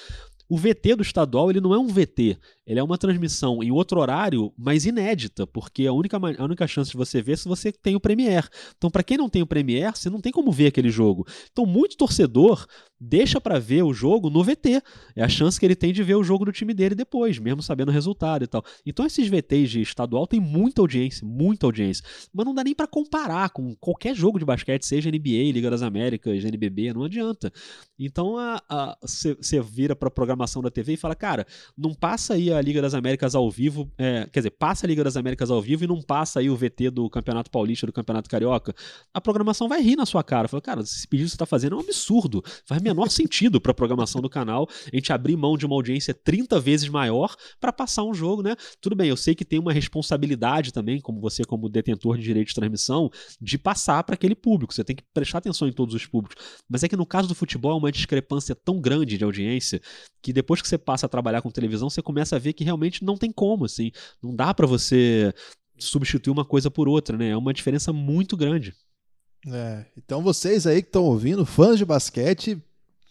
[0.49, 4.01] O VT do estadual ele não é um VT, ele é uma transmissão em outro
[4.01, 7.73] horário, mas inédita, porque a única, a única chance de você ver é se você
[7.73, 8.49] tem o Premiere.
[8.77, 11.27] Então, para quem não tem o Premiere, você não tem como ver aquele jogo.
[11.51, 12.67] Então, muito torcedor
[13.01, 14.83] deixa para ver o jogo no VT.
[15.15, 17.63] É a chance que ele tem de ver o jogo do time dele depois, mesmo
[17.63, 18.65] sabendo o resultado e tal.
[18.85, 22.05] Então, esses VTs de estadual têm muita audiência, muita audiência.
[22.33, 25.83] Mas não dá nem para comparar com qualquer jogo de basquete, seja NBA, Liga das
[25.83, 27.53] Américas, NBB, não adianta.
[27.99, 28.37] Então,
[29.03, 32.95] você vira programa programação da TV e fala, cara, não passa aí a Liga das
[32.95, 36.03] Américas ao vivo, é, quer dizer, passa a Liga das Américas ao vivo e não
[36.03, 38.75] passa aí o VT do Campeonato Paulista, do Campeonato Carioca,
[39.15, 40.49] a programação vai rir na sua cara.
[40.49, 43.75] Fala, cara, esse pedido que você tá fazendo é um absurdo, faz menor sentido pra
[43.75, 48.05] programação do canal a gente abrir mão de uma audiência 30 vezes maior para passar
[48.05, 48.55] um jogo, né?
[48.81, 52.49] Tudo bem, eu sei que tem uma responsabilidade também, como você, como detentor de direito
[52.49, 54.72] de transmissão, de passar para aquele público.
[54.72, 56.37] Você tem que prestar atenção em todos os públicos.
[56.68, 59.81] Mas é que no caso do futebol é uma discrepância tão grande de audiência
[60.22, 63.05] que depois que você passa a trabalhar com televisão, você começa a ver que realmente
[63.05, 63.90] não tem como, assim.
[64.22, 65.33] Não dá para você
[65.79, 67.31] substituir uma coisa por outra, né?
[67.31, 68.75] É uma diferença muito grande.
[69.49, 72.61] É, então vocês aí que estão ouvindo, fãs de basquete,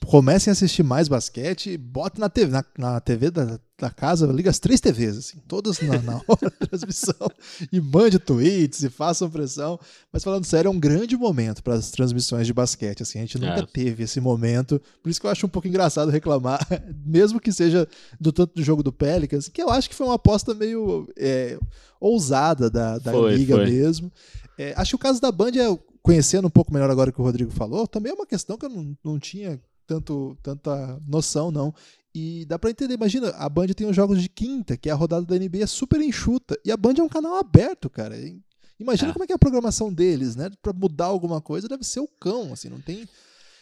[0.06, 4.50] comecem a assistir mais basquete, botem na TV, na, na TV da, da, casa, liga
[4.50, 7.28] as três TVs, assim, todas na, na hora da transmissão,
[7.72, 9.80] e mande tweets e façam pressão.
[10.12, 13.04] Mas falando sério, é um grande momento para as transmissões de basquete.
[13.04, 13.66] Assim, a gente nunca é.
[13.66, 14.82] teve esse momento.
[15.02, 16.60] Por isso que eu acho um pouco engraçado reclamar,
[17.06, 17.88] mesmo que seja
[18.20, 21.58] do tanto do jogo do Pelicans, que eu acho que foi uma aposta meio é,
[22.00, 23.66] ousada da, da foi, liga foi.
[23.66, 24.12] mesmo.
[24.58, 27.24] É, acho que o caso da Band é conhecendo um pouco melhor agora que o
[27.24, 31.74] Rodrigo falou, também é uma questão que eu não, não tinha tanto, tanta noção, não.
[32.14, 34.96] E dá pra entender, imagina, a Band tem os jogos de quinta, que é a
[34.96, 38.16] rodada da NBA super enxuta, e a Band é um canal aberto, cara.
[38.80, 39.14] Imagina é.
[39.14, 40.50] como é que é a programação deles, né?
[40.62, 43.08] Pra mudar alguma coisa deve ser o cão, assim, não tem...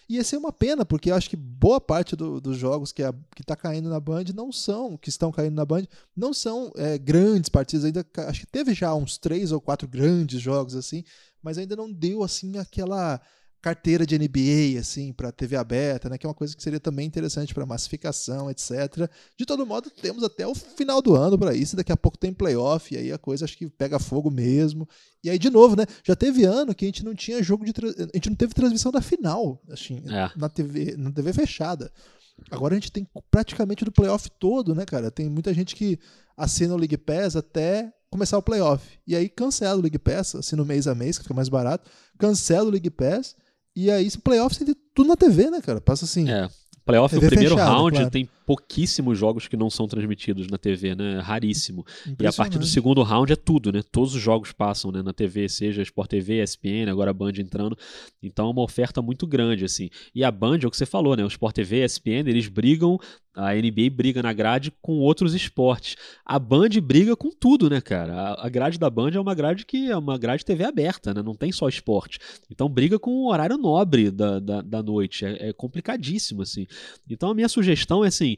[0.07, 3.01] E ia ser uma pena, porque eu acho que boa parte do, dos jogos que,
[3.01, 6.71] a, que tá caindo na Band não são, que estão caindo na Band, não são
[6.75, 8.05] é, grandes partidas ainda.
[8.27, 11.05] Acho que teve já uns três ou quatro grandes jogos assim,
[11.41, 13.19] mas ainda não deu assim aquela
[13.63, 16.17] carteira de NBA, assim, para TV aberta, né?
[16.17, 19.09] Que é uma coisa que seria também interessante para massificação, etc.
[19.37, 21.77] De todo modo, temos até o final do ano para isso.
[21.77, 24.85] Daqui a pouco tem playoff, e aí a coisa acho que pega fogo mesmo.
[25.23, 25.85] E aí, de novo, né?
[26.03, 27.71] Já teve ano que a gente não tinha jogo de.
[27.71, 30.29] A gente não teve transmissão da final, assim, é.
[30.35, 31.89] na, TV, na TV fechada.
[32.51, 35.09] Agora a gente tem praticamente do playoff todo, né, cara?
[35.09, 35.97] Tem muita gente que
[36.35, 38.99] assina o League Pass até começar o playoff.
[39.07, 41.89] E aí cancela o League Pass, assina mês a mês, que fica mais barato.
[42.17, 43.37] Cancela o League Pass
[43.75, 45.81] e aí, playoffs tem tudo na TV, né, cara?
[45.81, 46.29] Passa assim.
[46.29, 46.47] É.
[46.85, 48.11] Playoff, TV o primeiro fechado, round, claro.
[48.11, 51.19] tem pouquíssimos jogos que não são transmitidos na TV, né?
[51.19, 51.85] Raríssimo.
[52.19, 53.81] E a partir do segundo round é tudo, né?
[53.91, 55.01] Todos os jogos passam né?
[55.01, 57.77] na TV, seja Sport TV, ESPN, agora a Band entrando.
[58.21, 59.89] Então é uma oferta muito grande, assim.
[60.13, 61.23] E a Band, é o que você falou, né?
[61.23, 62.99] O Sport TV, ESPN, eles brigam
[63.35, 65.95] a NBA briga na grade com outros esportes.
[66.23, 68.35] A Band briga com tudo, né, cara?
[68.37, 71.21] A grade da Band é uma grade que é uma grade TV aberta, né?
[71.23, 72.19] Não tem só esporte.
[72.49, 75.25] Então briga com o horário nobre da, da, da noite.
[75.25, 76.67] É, é complicadíssimo, assim.
[77.09, 78.32] Então a minha sugestão é assim: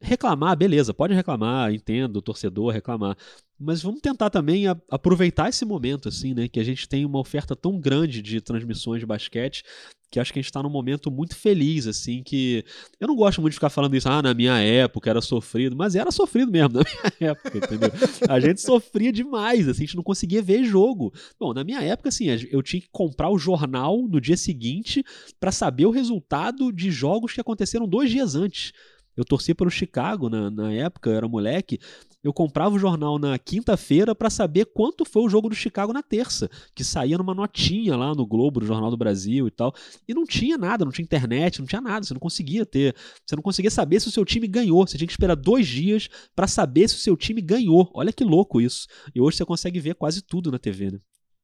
[0.00, 3.16] reclamar, beleza, pode reclamar, entendo, torcedor reclamar.
[3.58, 6.46] Mas vamos tentar também a, aproveitar esse momento, assim, né?
[6.46, 9.64] Que a gente tem uma oferta tão grande de transmissões de basquete
[10.10, 12.64] que acho que a gente está num momento muito feliz, assim, que
[13.00, 15.94] eu não gosto muito de ficar falando isso, ah, na minha época era sofrido, mas
[15.94, 16.84] era sofrido mesmo na
[17.20, 17.90] minha época, entendeu?
[18.28, 21.12] A gente sofria demais, assim, a gente não conseguia ver jogo.
[21.38, 25.04] Bom, na minha época, assim, eu tinha que comprar o jornal no dia seguinte
[25.40, 28.72] para saber o resultado de jogos que aconteceram dois dias antes.
[29.16, 31.78] Eu torcia pelo Chicago na, na época, eu era moleque.
[32.22, 36.02] Eu comprava o jornal na quinta-feira para saber quanto foi o jogo do Chicago na
[36.02, 39.72] terça, que saía numa notinha lá no Globo, no Jornal do Brasil e tal.
[40.08, 42.96] E não tinha nada, não tinha internet, não tinha nada, você não conseguia ter.
[43.24, 44.86] Você não conseguia saber se o seu time ganhou.
[44.86, 47.90] Você tinha que esperar dois dias para saber se o seu time ganhou.
[47.94, 48.86] Olha que louco isso.
[49.14, 51.00] E hoje você consegue ver quase tudo na TV, né?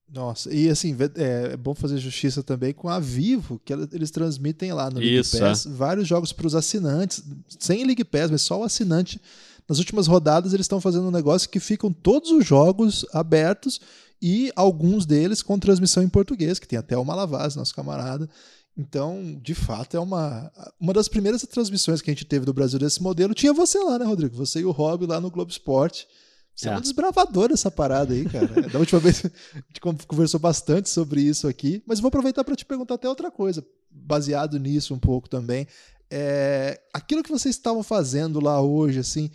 [0.08, 4.72] Nossa, e assim, é, é, bom fazer justiça também com a Vivo, que eles transmitem
[4.72, 5.70] lá no League Isso, Pass é.
[5.70, 7.22] vários jogos para os assinantes,
[7.58, 9.20] sem League Pass, mas só o assinante.
[9.66, 13.80] Nas últimas rodadas eles estão fazendo um negócio que ficam todos os jogos abertos
[14.20, 18.28] e alguns deles com transmissão em português, que tem até o Malavaz, nosso camarada.
[18.76, 22.78] Então, de fato, é uma uma das primeiras transmissões que a gente teve do Brasil
[22.78, 23.34] desse modelo.
[23.34, 24.36] Tinha você lá, né, Rodrigo?
[24.36, 26.06] Você e o Rob lá no Globo Esporte.
[26.54, 28.46] Você é, é um desbravador dessa parada aí, cara.
[28.68, 32.64] Da última vez a gente conversou bastante sobre isso aqui, mas vou aproveitar para te
[32.64, 35.66] perguntar até outra coisa, baseado nisso um pouco também.
[36.10, 39.30] É, aquilo que vocês estavam fazendo lá hoje, assim,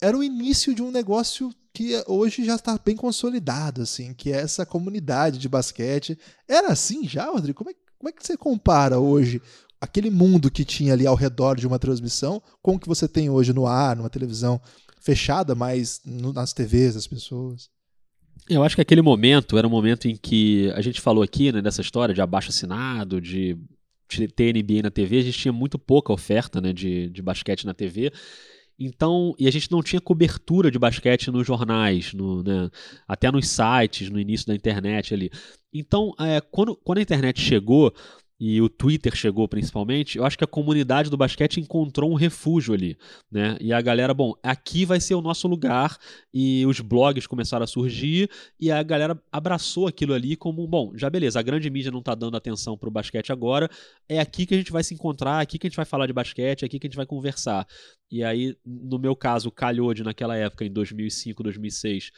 [0.00, 4.36] era o início de um negócio que hoje já está bem consolidado, assim, que é
[4.36, 6.18] essa comunidade de basquete.
[6.48, 7.58] Era assim já, Rodrigo?
[7.58, 9.42] Como é, como é que você compara hoje
[9.80, 13.28] aquele mundo que tinha ali ao redor de uma transmissão com o que você tem
[13.28, 14.60] hoje no ar, numa televisão
[15.04, 17.68] fechada, mas no, nas TVs das pessoas.
[18.48, 21.60] Eu acho que aquele momento era um momento em que a gente falou aqui, né,
[21.60, 23.56] dessa história de abaixo assinado, de
[24.34, 27.74] ter NBA na TV, a gente tinha muito pouca oferta né, de, de basquete na
[27.74, 28.10] TV.
[28.78, 32.70] Então, e a gente não tinha cobertura de basquete nos jornais, no, né,
[33.06, 35.30] até nos sites, no início da internet ali.
[35.72, 37.94] Então, é, quando, quando a internet chegou,
[38.46, 42.74] e o Twitter chegou principalmente, eu acho que a comunidade do basquete encontrou um refúgio
[42.74, 42.94] ali,
[43.32, 43.56] né?
[43.58, 45.96] E a galera, bom, aqui vai ser o nosso lugar
[46.30, 48.28] e os blogs começaram a surgir
[48.60, 52.14] e a galera abraçou aquilo ali como, bom, já beleza, a grande mídia não tá
[52.14, 53.66] dando atenção pro basquete agora,
[54.06, 56.12] é aqui que a gente vai se encontrar, aqui que a gente vai falar de
[56.12, 57.66] basquete, é aqui que a gente vai conversar.
[58.10, 62.10] E aí, no meu caso, calhou de naquela época, em 2005, 2006,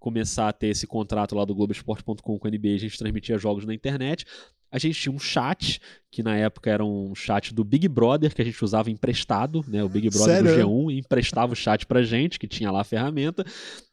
[0.00, 3.64] começar a ter esse contrato lá do Globoesporte.com com a NBA, a gente transmitia jogos
[3.64, 4.26] na internet
[4.72, 8.40] a gente tinha um chat, que na época era um chat do Big Brother, que
[8.40, 9.82] a gente usava emprestado, né?
[9.82, 10.66] O Big Brother Sério?
[10.66, 13.44] do G1 emprestava o chat pra gente, que tinha lá a ferramenta.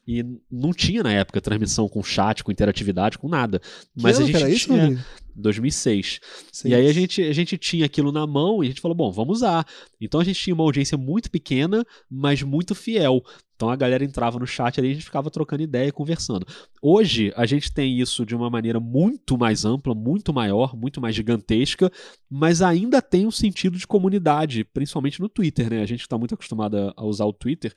[0.08, 3.60] E não tinha na época transmissão com chat, com interatividade, com nada.
[3.60, 5.06] Que Mas a ano gente que era isso, tinha.
[5.38, 5.42] Rodrigo?
[5.42, 6.20] 2006.
[6.52, 6.72] Seis.
[6.72, 9.12] E aí a gente, a gente tinha aquilo na mão e a gente falou, bom,
[9.12, 9.66] vamos usar.
[10.02, 13.24] Então a gente tinha uma audiência muito pequena, mas muito fiel.
[13.56, 16.46] Então a galera entrava no chat ali e a gente ficava trocando ideia e conversando.
[16.82, 21.16] Hoje a gente tem isso de uma maneira muito mais ampla, muito maior, muito mais
[21.16, 21.92] gigantesca,
[22.30, 25.82] mas ainda tem um sentido de comunidade, principalmente no Twitter, né?
[25.82, 27.74] A gente está muito acostumado a usar o Twitter.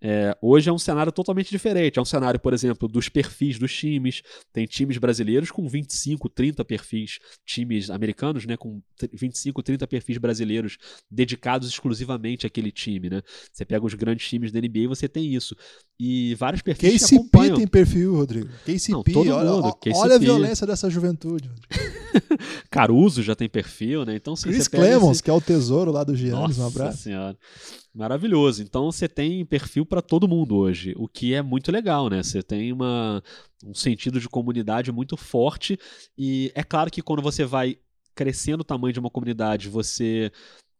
[0.00, 1.98] É, hoje é um cenário totalmente diferente.
[1.98, 4.22] É um cenário, por exemplo, dos perfis dos times.
[4.52, 8.80] Tem times brasileiros com 25, 30 perfis, times americanos, né, com
[9.12, 10.78] 25, 30 perfis brasileiros
[11.10, 13.22] dedicados exclusivamente àquele time, né?
[13.52, 15.56] Você pega os grandes times da NBA e você tem isso.
[15.98, 17.56] E vários perfis que KCP acompanham.
[17.56, 18.48] tem perfil, Rodrigo.
[18.64, 19.96] KCP, Não, todo olha, mundo, KCP.
[19.98, 21.50] olha a violência dessa juventude.
[22.70, 24.14] Caruso já tem perfil, né?
[24.16, 27.02] Então, sim, Chris Clemons, esse- que é o tesouro lá do Giannis, um Nossa abraço.
[27.02, 27.36] senhora.
[27.98, 28.62] Maravilhoso.
[28.62, 32.22] Então você tem perfil para todo mundo hoje, o que é muito legal, né?
[32.22, 33.20] Você tem uma,
[33.64, 35.76] um sentido de comunidade muito forte
[36.16, 37.76] e é claro que quando você vai
[38.14, 40.30] crescendo o tamanho de uma comunidade, você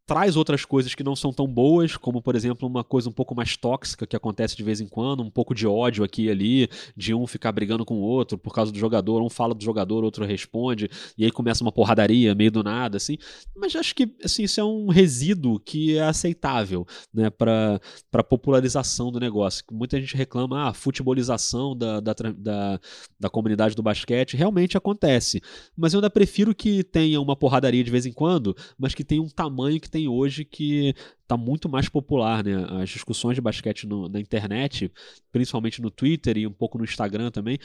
[0.08, 3.34] traz outras coisas que não são tão boas, como por exemplo uma coisa um pouco
[3.34, 6.68] mais tóxica que acontece de vez em quando, um pouco de ódio aqui e ali,
[6.96, 10.02] de um ficar brigando com o outro por causa do jogador, um fala do jogador,
[10.02, 13.18] outro responde, e aí começa uma porradaria meio do nada, assim.
[13.54, 17.78] Mas acho que assim, isso é um resíduo que é aceitável, né, para
[18.26, 19.62] popularização do negócio.
[19.70, 22.80] Muita gente reclama, ah, a futebolização da, da, da,
[23.20, 25.42] da comunidade do basquete realmente acontece,
[25.76, 29.20] mas eu ainda prefiro que tenha uma porradaria de vez em quando, mas que tenha
[29.20, 32.54] um tamanho que tem hoje que está muito mais popular, né?
[32.82, 34.90] As discussões de basquete no- na internet,
[35.32, 37.58] principalmente no Twitter e um pouco no Instagram também,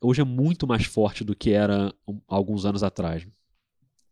[0.00, 1.92] hoje é muito mais forte do que era
[2.26, 3.26] alguns anos atrás.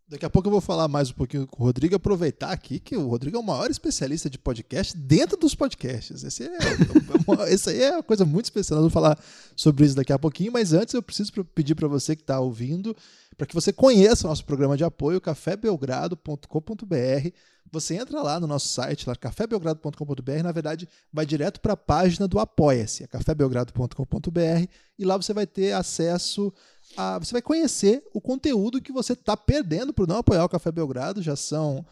[0.06, 2.94] Daqui a pouco eu vou falar mais um pouquinho com o Rodrigo, aproveitar aqui que
[2.94, 6.22] o Rodrigo é o maior especialista de podcast dentro dos podcasts.
[6.22, 6.50] Esse é,
[7.26, 8.76] uma- esse aí é uma coisa muito especial.
[8.76, 9.18] Nós vamos falar
[9.56, 12.94] sobre isso daqui a pouquinho, mas antes eu preciso pedir para você que está ouvindo,
[13.36, 17.28] para que você conheça o nosso programa de apoio, cafébelgrado.com.br.
[17.70, 22.28] Você entra lá no nosso site, lá, cafébelgrado.com.br, na verdade, vai direto para a página
[22.28, 24.66] do Apoia-se, é cafébelgrado.com.br,
[24.98, 26.52] e lá você vai ter acesso
[26.96, 27.18] a.
[27.18, 31.22] Você vai conhecer o conteúdo que você está perdendo por não apoiar o Café Belgrado.
[31.22, 31.84] Já são.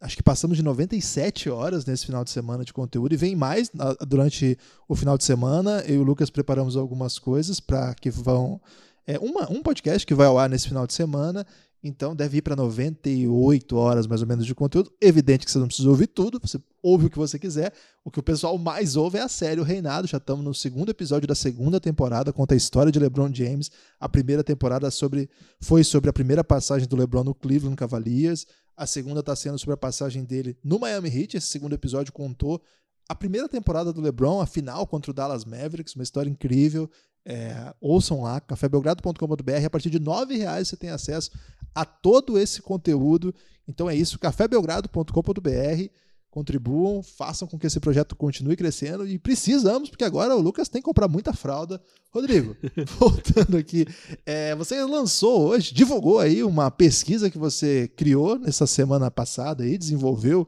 [0.00, 3.70] Acho que passamos de 97 horas nesse final de semana de conteúdo e vem mais
[4.06, 5.82] durante o final de semana.
[5.86, 8.60] Eu e o Lucas preparamos algumas coisas para que vão.
[9.06, 11.46] É uma, um podcast que vai ao ar nesse final de semana
[11.82, 14.92] Então deve ir para 98 horas mais ou menos de conteúdo.
[15.00, 17.72] Evidente que você não precisa ouvir tudo, você ouve o que você quiser.
[18.04, 20.08] O que o pessoal mais ouve é a série O Reinado.
[20.08, 23.70] Já estamos no segundo episódio da segunda temporada, conta a história de LeBron James.
[24.00, 28.44] A primeira temporada sobre, foi sobre a primeira passagem do LeBron no Cleveland Cavaliers.
[28.76, 31.36] A segunda está sendo sobre a passagem dele no Miami Heat.
[31.36, 32.60] Esse segundo episódio contou
[33.08, 36.90] a primeira temporada do LeBron, a final contra o Dallas Mavericks, uma história incrível.
[37.28, 39.66] É, ouçam lá, cafébelgrado.com.br.
[39.66, 41.32] A partir de R$ reais você tem acesso
[41.74, 43.34] a todo esse conteúdo.
[43.66, 45.90] Então é isso, cafébelgrado.com.br.
[46.30, 50.80] Contribuam, façam com que esse projeto continue crescendo e precisamos, porque agora o Lucas tem
[50.80, 51.82] que comprar muita fralda.
[52.12, 52.54] Rodrigo,
[53.00, 53.86] voltando aqui,
[54.24, 59.76] é, você lançou hoje, divulgou aí uma pesquisa que você criou nessa semana passada aí,
[59.76, 60.46] desenvolveu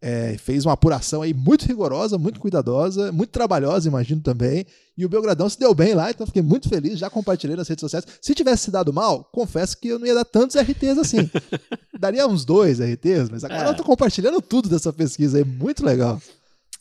[0.00, 4.64] é, fez uma apuração aí muito rigorosa, muito cuidadosa, muito trabalhosa, imagino também.
[4.96, 7.80] E o Belgradão se deu bem lá, então fiquei muito feliz, já compartilhei nas redes
[7.80, 8.04] sociais.
[8.20, 11.30] Se tivesse se dado mal, confesso que eu não ia dar tantos RTs assim.
[11.98, 13.70] Daria uns dois RTs, mas agora é.
[13.70, 16.20] eu tô compartilhando tudo dessa pesquisa aí, muito legal.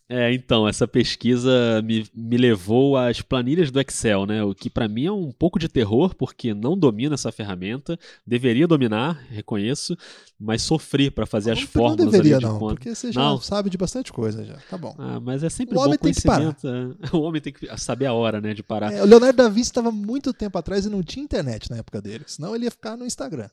[0.10, 4.42] É, então, essa pesquisa me, me levou às planilhas do Excel, né?
[4.42, 8.00] O que para mim é um pouco de terror, porque não domino essa ferramenta.
[8.26, 9.98] Deveria dominar, reconheço,
[10.40, 12.06] mas sofri para fazer as fórmulas.
[12.06, 12.76] Não deveria, de não, conta.
[12.76, 13.42] porque você já não.
[13.42, 14.56] sabe de bastante coisa já.
[14.70, 14.96] Tá bom.
[14.98, 16.66] Ah, mas é sempre o bom conhecimento.
[16.68, 16.96] Né?
[17.12, 18.94] O homem tem que saber a hora, né, de parar.
[18.94, 22.02] É, o Leonardo da Vinci estava muito tempo atrás e não tinha internet na época
[22.02, 23.50] dele, senão ele ia ficar no Instagram.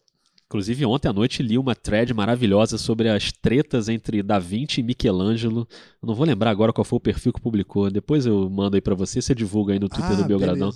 [0.54, 4.84] Inclusive, ontem à noite li uma thread maravilhosa sobre as tretas entre Da Vinci e
[4.84, 5.66] Michelangelo.
[6.00, 7.90] Eu não vou lembrar agora qual foi o perfil que publicou.
[7.90, 10.70] Depois eu mando aí para você, você divulga aí no Twitter ah, do Belgradão.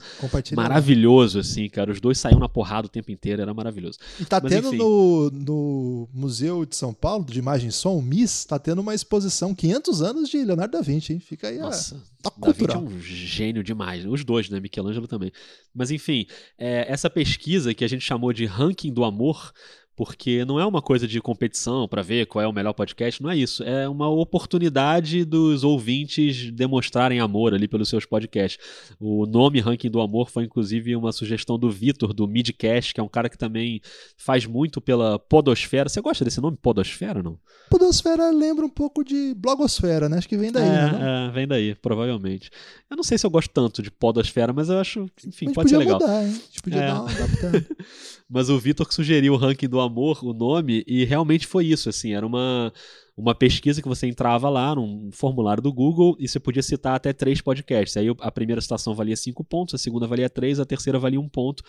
[0.57, 1.93] Maravilhoso, assim, cara.
[1.93, 4.01] Os dois saíram na porrada o tempo inteiro, era maravilhoso.
[4.19, 8.03] E tá Mas, tendo no, no Museu de São Paulo, de Imagem e Som, o
[8.03, 11.21] MIS, tá tendo uma exposição 500 anos de Leonardo da Vinci, hein?
[11.21, 11.95] Fica aí Nossa.
[11.95, 11.99] a
[12.31, 14.05] Tá da Vinci é um gênio demais.
[14.05, 14.61] Os dois, né?
[14.61, 15.33] Michelangelo também.
[15.75, 19.53] Mas enfim, é, essa pesquisa que a gente chamou de ranking do amor
[19.99, 23.29] porque não é uma coisa de competição para ver qual é o melhor podcast, não
[23.29, 23.65] é isso.
[23.65, 28.65] É uma oportunidade dos ouvintes demonstrarem amor ali pelos seus podcasts.
[29.01, 33.03] O nome Ranking do Amor foi inclusive uma sugestão do Vitor, do Midcast, que é
[33.03, 33.81] um cara que também
[34.17, 35.89] faz muito pela podosfera.
[35.89, 37.37] Você gosta desse nome, podosfera, não?
[37.69, 40.19] Podosfera lembra um pouco de blogosfera, né?
[40.19, 41.27] Acho que vem daí, é, né?
[41.27, 42.51] É, vem daí, provavelmente.
[42.89, 45.77] Eu não sei se eu gosto tanto de podosfera, mas eu acho, enfim, pode ser
[45.79, 45.99] legal.
[45.99, 46.31] Mudar, hein?
[46.31, 46.87] A gente podia é.
[46.87, 47.67] dar uma adaptada.
[48.31, 51.89] mas o Vitor que sugeriu o Ranking do Amor, o nome, e realmente foi isso,
[51.89, 52.73] assim, era uma,
[53.17, 57.13] uma pesquisa que você entrava lá num formulário do Google e você podia citar até
[57.13, 57.97] três podcasts.
[57.97, 61.29] Aí a primeira citação valia cinco pontos, a segunda valia três, a terceira valia um
[61.29, 61.65] ponto.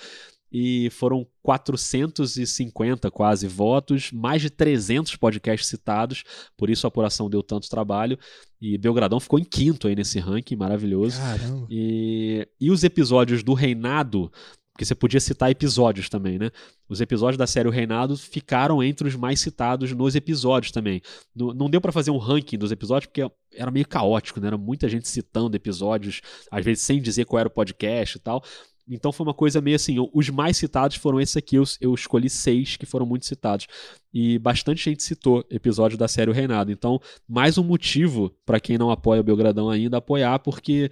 [0.52, 6.24] E foram 450 quase votos, mais de 300 podcasts citados,
[6.58, 8.18] por isso a apuração deu tanto trabalho.
[8.62, 11.20] E Belgradão ficou em quinto aí nesse ranking, maravilhoso.
[11.20, 11.68] Caramba.
[11.70, 14.32] E, e os episódios do Reinado
[14.80, 16.52] porque você podia citar episódios também, né?
[16.88, 21.02] Os episódios da série O Reinado ficaram entre os mais citados nos episódios também.
[21.36, 24.48] Não, não deu para fazer um ranking dos episódios, porque era meio caótico, né?
[24.48, 28.42] Era muita gente citando episódios, às vezes sem dizer qual era o podcast e tal.
[28.88, 32.30] Então foi uma coisa meio assim, os mais citados foram esses aqui, eu, eu escolhi
[32.30, 33.68] seis que foram muito citados.
[34.14, 36.72] E bastante gente citou episódios da série O Reinado.
[36.72, 40.90] Então, mais um motivo para quem não apoia o Belgradão ainda apoiar, porque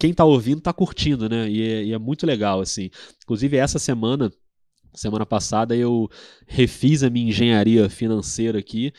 [0.00, 1.48] quem tá ouvindo tá curtindo, né?
[1.48, 2.88] E é, e é muito legal, assim.
[3.22, 4.32] Inclusive, essa semana,
[4.94, 6.08] semana passada, eu
[6.46, 8.92] refiz a minha engenharia financeira aqui.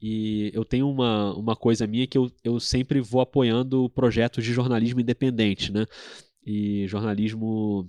[0.00, 4.52] E eu tenho uma, uma coisa minha que eu, eu sempre vou apoiando projetos de
[4.52, 5.84] jornalismo independente, né?
[6.44, 7.86] E jornalismo.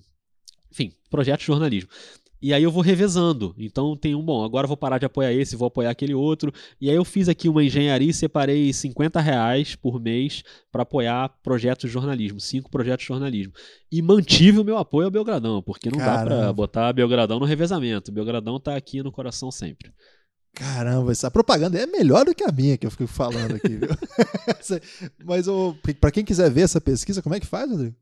[0.69, 1.89] Enfim, projetos de jornalismo.
[2.41, 3.55] E aí eu vou revezando.
[3.57, 6.53] Então tem um, bom, agora eu vou parar de apoiar esse, vou apoiar aquele outro.
[6.79, 11.29] E aí eu fiz aqui uma engenharia e separei 50 reais por mês para apoiar
[11.41, 13.53] projetos de jornalismo, cinco projetos de jornalismo.
[13.91, 16.17] E mantive o meu apoio ao Belgradão, porque não Caramba.
[16.17, 18.11] dá para botar Belgradão no revezamento.
[18.11, 19.91] Belgradão tá aqui no coração sempre.
[20.53, 23.89] Caramba, essa propaganda é melhor do que a minha que eu fico falando aqui, viu?
[25.23, 25.45] Mas
[25.99, 27.95] para quem quiser ver essa pesquisa, como é que faz, Rodrigo?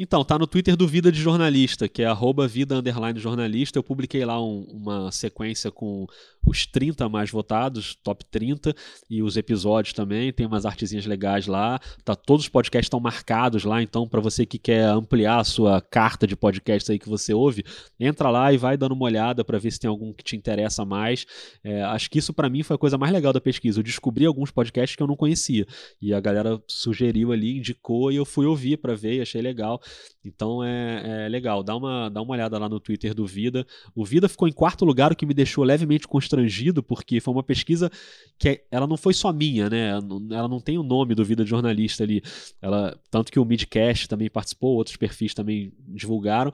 [0.00, 3.80] Então, tá no Twitter do Vida de Jornalista, que é arroba vida underline jornalista.
[3.80, 6.06] Eu publiquei lá um, uma sequência com
[6.46, 8.72] os 30 mais votados, top 30,
[9.10, 10.32] e os episódios também.
[10.32, 11.80] Tem umas artezinhas legais lá.
[12.04, 15.80] Tá, todos os podcasts estão marcados lá, então, para você que quer ampliar a sua
[15.80, 17.64] carta de podcasts aí que você ouve,
[17.98, 20.84] entra lá e vai dando uma olhada para ver se tem algum que te interessa
[20.84, 21.26] mais.
[21.64, 23.80] É, acho que isso para mim foi a coisa mais legal da pesquisa.
[23.80, 25.66] Eu descobri alguns podcasts que eu não conhecia.
[26.00, 29.80] E a galera sugeriu ali, indicou, e eu fui ouvir para ver e achei legal.
[30.24, 33.66] Então é, é, legal, dá uma, dá uma olhada lá no Twitter do Vida.
[33.94, 37.42] O Vida ficou em quarto lugar, o que me deixou levemente constrangido, porque foi uma
[37.42, 37.90] pesquisa
[38.38, 39.90] que é, ela não foi só minha, né?
[40.30, 42.22] Ela não tem o nome do Vida de Jornalista ali.
[42.60, 46.52] Ela, tanto que o Midcast também participou, outros perfis também divulgaram.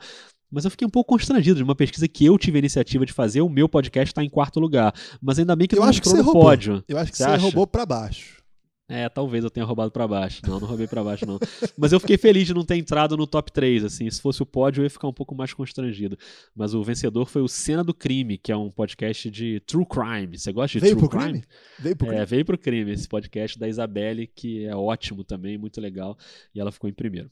[0.50, 3.12] Mas eu fiquei um pouco constrangido de uma pesquisa que eu tive a iniciativa de
[3.12, 4.94] fazer, o meu podcast está em quarto lugar.
[5.20, 6.42] Mas ainda bem que eu não acho que você no roubou.
[6.42, 6.84] pódio.
[6.86, 8.43] Eu acho que Você você, roubou pra baixo.
[8.86, 10.42] É, talvez eu tenha roubado pra baixo.
[10.46, 11.38] Não, não roubei pra baixo, não.
[11.76, 14.10] Mas eu fiquei feliz de não ter entrado no top 3, assim.
[14.10, 16.18] Se fosse o pódio, eu ia ficar um pouco mais constrangido.
[16.54, 20.36] Mas o vencedor foi o Cena do Crime, que é um podcast de True Crime.
[20.38, 21.44] Você gosta de Veio True pro crime?
[21.78, 22.26] Veio pro É, crime.
[22.26, 26.18] veio pro crime esse podcast da Isabelle, que é ótimo também, muito legal.
[26.54, 27.30] E ela ficou em primeiro.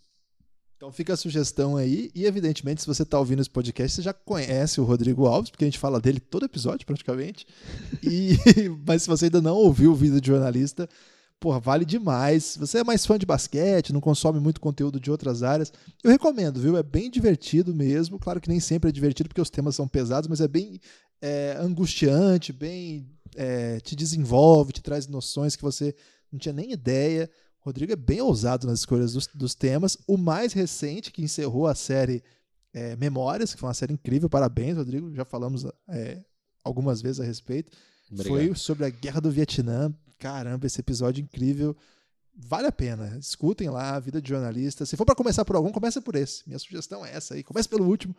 [0.78, 2.10] Então fica a sugestão aí.
[2.14, 5.64] E evidentemente, se você tá ouvindo esse podcast, você já conhece o Rodrigo Alves, porque
[5.64, 7.46] a gente fala dele todo episódio, praticamente.
[8.02, 8.36] E...
[8.84, 10.88] Mas se você ainda não ouviu o Vida de Jornalista,
[11.42, 12.44] porra, vale demais.
[12.44, 15.72] Se você é mais fã de basquete, não consome muito conteúdo de outras áreas,
[16.04, 16.76] eu recomendo, viu?
[16.76, 18.16] É bem divertido mesmo.
[18.16, 20.80] Claro que nem sempre é divertido, porque os temas são pesados, mas é bem
[21.20, 23.10] é, angustiante, bem.
[23.34, 25.92] é, te desenvolve, te traz noções que você
[26.30, 27.28] não tinha nem ideia.
[27.60, 29.98] O Rodrigo é bem ousado nas escolhas dos, dos temas.
[30.06, 32.22] O mais recente, que encerrou a série
[32.72, 35.12] é, Memórias, que foi uma série incrível, parabéns, Rodrigo.
[35.12, 36.22] Já falamos é,
[36.62, 37.72] algumas vezes a respeito.
[38.28, 39.92] Foi sobre a Guerra do Vietnã.
[40.22, 41.76] Caramba, esse episódio incrível.
[42.32, 43.18] Vale a pena.
[43.18, 44.86] Escutem lá a vida de jornalista.
[44.86, 46.44] Se for para começar por algum, começa por esse.
[46.46, 47.42] Minha sugestão é essa aí.
[47.42, 48.14] Comece pelo último,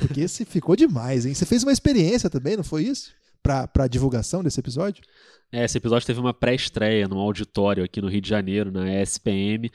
[0.00, 1.32] porque esse ficou demais, hein?
[1.32, 3.12] Você fez uma experiência também, não foi isso?
[3.40, 5.04] Pra, pra divulgação desse episódio?
[5.52, 9.70] É, esse episódio teve uma pré-estreia num auditório aqui no Rio de Janeiro, na ESPM.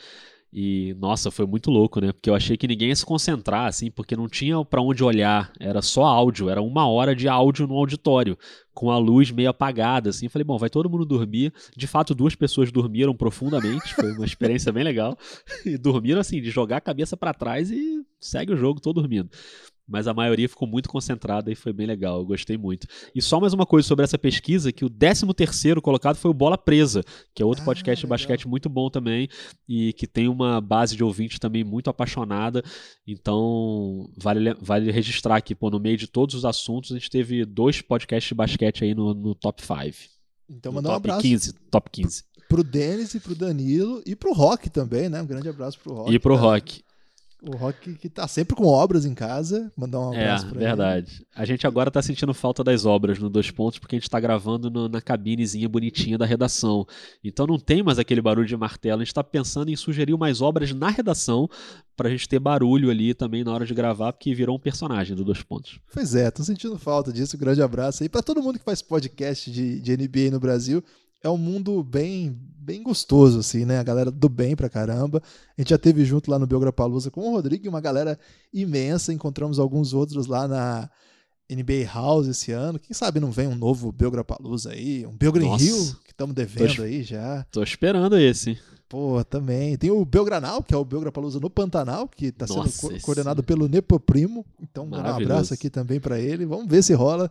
[0.51, 2.11] E, nossa, foi muito louco, né?
[2.11, 5.51] Porque eu achei que ninguém ia se concentrar, assim, porque não tinha pra onde olhar.
[5.59, 8.35] Era só áudio, era uma hora de áudio no auditório,
[8.73, 10.27] com a luz meio apagada, assim.
[10.27, 11.53] Falei, bom, vai todo mundo dormir.
[11.77, 15.17] De fato, duas pessoas dormiram profundamente, foi uma experiência bem legal.
[15.65, 19.29] E dormiram, assim, de jogar a cabeça pra trás e segue o jogo, tô dormindo
[19.89, 22.87] mas a maioria ficou muito concentrada e foi bem legal, eu gostei muito.
[23.15, 26.57] E só mais uma coisa sobre essa pesquisa, que o 13º colocado foi o Bola
[26.57, 29.27] Presa, que é outro Ah, podcast de basquete muito bom também
[29.67, 32.63] e que tem uma base de ouvinte também muito apaixonada,
[33.07, 37.09] então vale, le- vale registrar aqui, pô, no meio de todos os assuntos, a gente
[37.09, 40.09] teve dois podcasts de basquete aí no, no top 5.
[40.49, 42.23] Então, mandar um top abraço 15, top 15.
[42.47, 45.21] pro Denis e pro Danilo e pro Rock também, né?
[45.21, 46.13] Um grande abraço pro Rock.
[46.13, 46.41] E pro tá?
[46.41, 46.81] Rock.
[47.41, 49.71] O Rock que tá sempre com obras em casa.
[49.77, 50.65] Mandar um É, abraço pra ele.
[50.65, 51.25] verdade.
[51.33, 54.19] A gente agora tá sentindo falta das obras no Dois Pontos, porque a gente tá
[54.19, 56.85] gravando no- na cabinezinha bonitinha da redação.
[57.23, 59.01] Então não tem mais aquele barulho de martelo.
[59.01, 61.49] A gente tá pensando em sugerir mais obras na redação
[61.95, 65.23] pra gente ter barulho ali também na hora de gravar, porque virou um personagem do
[65.23, 65.79] Dois Pontos.
[65.93, 67.37] Pois é, tô sentindo falta disso.
[67.37, 70.83] Um grande abraço aí pra todo mundo que faz podcast de, de NBA no Brasil.
[71.21, 73.79] É um mundo bem, bem gostoso, assim, né?
[73.79, 75.21] A galera do bem pra caramba.
[75.57, 78.17] A gente já teve junto lá no Belgrapalusa com o Rodrigo e uma galera
[78.53, 79.11] imensa.
[79.13, 80.89] Encontramos alguns outros lá na
[81.51, 82.79] NBA House esse ano.
[82.79, 85.15] Quem sabe não vem um novo Belgrapalusa aí, um
[85.49, 85.63] Nossa.
[85.63, 87.45] Rio, que estamos devendo Tô- aí já.
[87.51, 88.57] Tô esperando esse.
[88.87, 89.77] Pô, também.
[89.77, 93.67] Tem o Belgranal, que é o Belgrapalusa no Pantanal, que está sendo co- coordenado pelo
[93.67, 94.43] Nepoprimo.
[94.59, 96.45] Então, dando um abraço aqui também para ele.
[96.45, 97.29] Vamos ver se rola.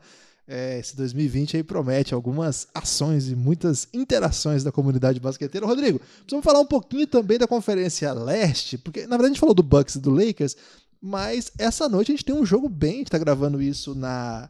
[0.51, 5.67] É, esse 2020 aí promete algumas ações e muitas interações da comunidade basqueteira.
[5.67, 9.55] Rodrigo, precisamos falar um pouquinho também da Conferência Leste, porque na verdade a gente falou
[9.55, 10.57] do Bucks e do Lakers,
[11.03, 14.49] mas essa noite a gente tem um jogo bem, a gente tá gravando isso na,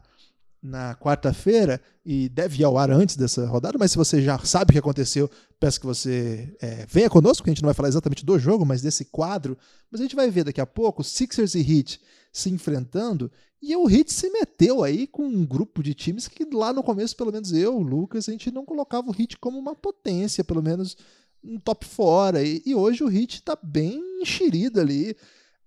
[0.63, 4.71] na quarta-feira e deve ir ao ar antes dessa rodada, mas se você já sabe
[4.71, 5.29] o que aconteceu,
[5.59, 8.65] peço que você é, venha conosco, que a gente não vai falar exatamente do jogo,
[8.65, 9.57] mas desse quadro.
[9.91, 11.99] Mas a gente vai ver daqui a pouco Sixers e Heat
[12.31, 13.29] se enfrentando
[13.61, 17.15] e o Heat se meteu aí com um grupo de times que lá no começo,
[17.15, 20.63] pelo menos eu, o Lucas, a gente não colocava o Heat como uma potência, pelo
[20.63, 20.95] menos
[21.43, 22.41] um top fora.
[22.41, 25.15] E, e hoje o Heat tá bem enxerido ali,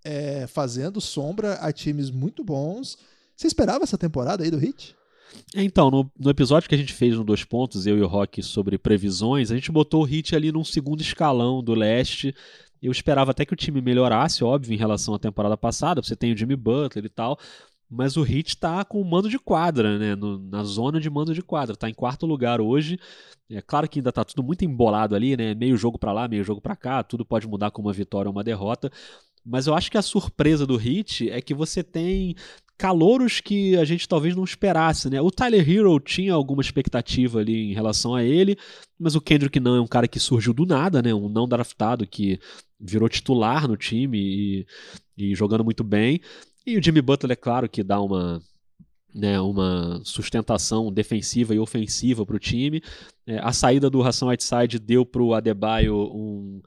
[0.05, 2.97] é, fazendo sombra a times muito bons.
[3.36, 4.97] Você esperava essa temporada aí do Heat?
[5.55, 8.43] Então, no, no episódio que a gente fez no Dois Pontos, eu e o Rock,
[8.43, 12.34] sobre previsões, a gente botou o Hit ali num segundo escalão do leste.
[12.82, 16.03] Eu esperava até que o time melhorasse, óbvio, em relação à temporada passada.
[16.03, 17.38] Você tem o Jimmy Butler e tal.
[17.95, 20.16] Mas o Heat tá com o mando de quadra, né?
[20.16, 21.76] No- na zona de mando de quadra.
[21.76, 22.99] Tá em quarto lugar hoje.
[23.51, 25.55] É claro que ainda tá tudo muito embolado ali, né?
[25.55, 27.03] Meio jogo pra lá, meio jogo pra cá.
[27.03, 28.90] Tudo pode mudar com uma vitória ou uma derrota.
[29.45, 32.34] Mas eu acho que a surpresa do Heat é que você tem
[32.78, 35.20] calouros que a gente talvez não esperasse, né?
[35.20, 38.57] O Tyler Hero tinha alguma expectativa ali em relação a ele,
[38.99, 41.12] mas o Kendrick não é um cara que surgiu do nada, né?
[41.12, 42.40] Um não draftado que
[42.80, 44.66] virou titular no time e,
[45.16, 46.20] e jogando muito bem.
[46.67, 48.41] E o Jimmy Butler, é claro que dá uma
[49.15, 52.83] né, uma sustentação defensiva e ofensiva para o time.
[53.27, 56.63] É, a saída do Hassan Whiteside deu para o Adebayo um,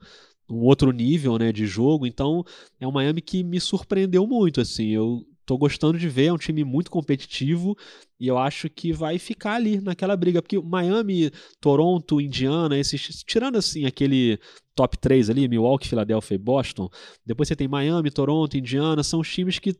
[0.48, 2.44] um outro nível né, de jogo, então
[2.78, 4.60] é um Miami que me surpreendeu muito.
[4.60, 7.76] Assim, eu tô gostando de ver, é um time muito competitivo
[8.18, 11.30] e eu acho que vai ficar ali naquela briga, porque Miami,
[11.60, 14.38] Toronto, Indiana, esses, tirando assim aquele
[14.74, 16.88] top 3 ali, Milwaukee, Philadelphia e Boston,
[17.24, 19.74] depois você tem Miami, Toronto, Indiana, são os times que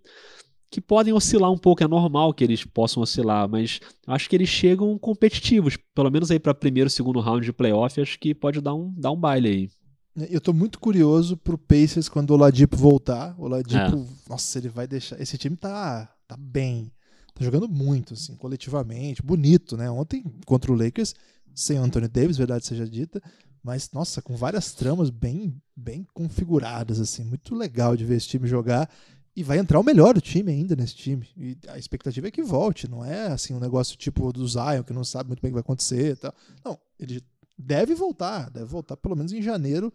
[0.68, 4.48] que podem oscilar um pouco, é normal que eles possam oscilar, mas acho que eles
[4.48, 8.74] chegam competitivos, pelo menos aí para primeiro, segundo round de playoff, acho que pode dar
[8.74, 9.85] um, dar um baile aí.
[10.30, 13.34] Eu tô muito curioso pro Pacers quando o Oladipo voltar.
[13.38, 14.30] O Oladipo, é.
[14.30, 15.20] nossa, ele vai deixar.
[15.20, 16.90] Esse time tá, tá bem.
[17.34, 19.90] Tá jogando muito, assim, coletivamente, bonito, né?
[19.90, 21.14] Ontem contra o Lakers,
[21.54, 23.22] sem Anthony Davis, verdade seja dita,
[23.62, 28.48] mas nossa, com várias tramas bem, bem configuradas, assim, muito legal de ver esse time
[28.48, 28.88] jogar.
[29.34, 31.28] E vai entrar o melhor do time ainda nesse time.
[31.36, 34.94] E a expectativa é que volte, não é assim um negócio tipo do Zion, que
[34.94, 36.34] não sabe muito bem o que vai acontecer e tal.
[36.64, 37.22] Não, ele
[37.58, 39.92] deve voltar, deve voltar pelo menos em janeiro.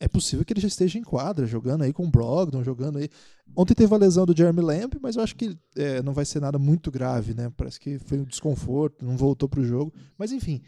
[0.00, 3.08] É possível que ele já esteja em quadra, jogando aí com o Brogdon, jogando aí.
[3.56, 6.40] Ontem teve a lesão do Jeremy Lamb, mas eu acho que é, não vai ser
[6.40, 7.50] nada muito grave, né?
[7.56, 9.94] Parece que foi um desconforto, não voltou para o jogo.
[10.18, 10.62] Mas enfim,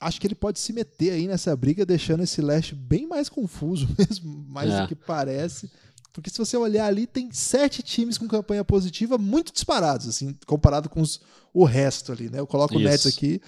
[0.00, 3.88] acho que ele pode se meter aí nessa briga, deixando esse leste bem mais confuso
[3.98, 4.82] mesmo, mais é.
[4.82, 5.70] do que parece.
[6.12, 10.88] Porque se você olhar ali, tem sete times com campanha positiva muito disparados, assim, comparado
[10.88, 11.20] com os,
[11.52, 12.40] o resto ali, né?
[12.40, 12.82] Eu coloco Isso.
[12.82, 13.40] o Nets aqui,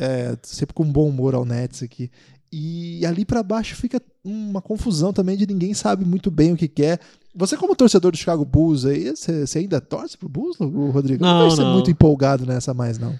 [0.00, 2.10] é, sempre com bom humor ao Nets aqui.
[2.50, 6.66] E ali para baixo fica uma confusão também de ninguém sabe muito bem o que
[6.66, 6.98] quer.
[7.34, 11.22] Você, como torcedor do Chicago Bulls aí, você, ainda torce pro Bulls, Rodrigo?
[11.22, 11.74] Não, não vai ser não.
[11.74, 13.16] muito empolgado nessa mais, não.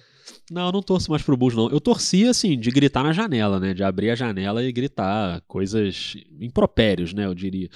[0.50, 1.70] Não, eu não torço mais pro Bulls, não.
[1.70, 3.72] Eu torcia, assim, de gritar na janela, né?
[3.72, 7.26] De abrir a janela e gritar coisas impropérios, né?
[7.26, 7.68] Eu diria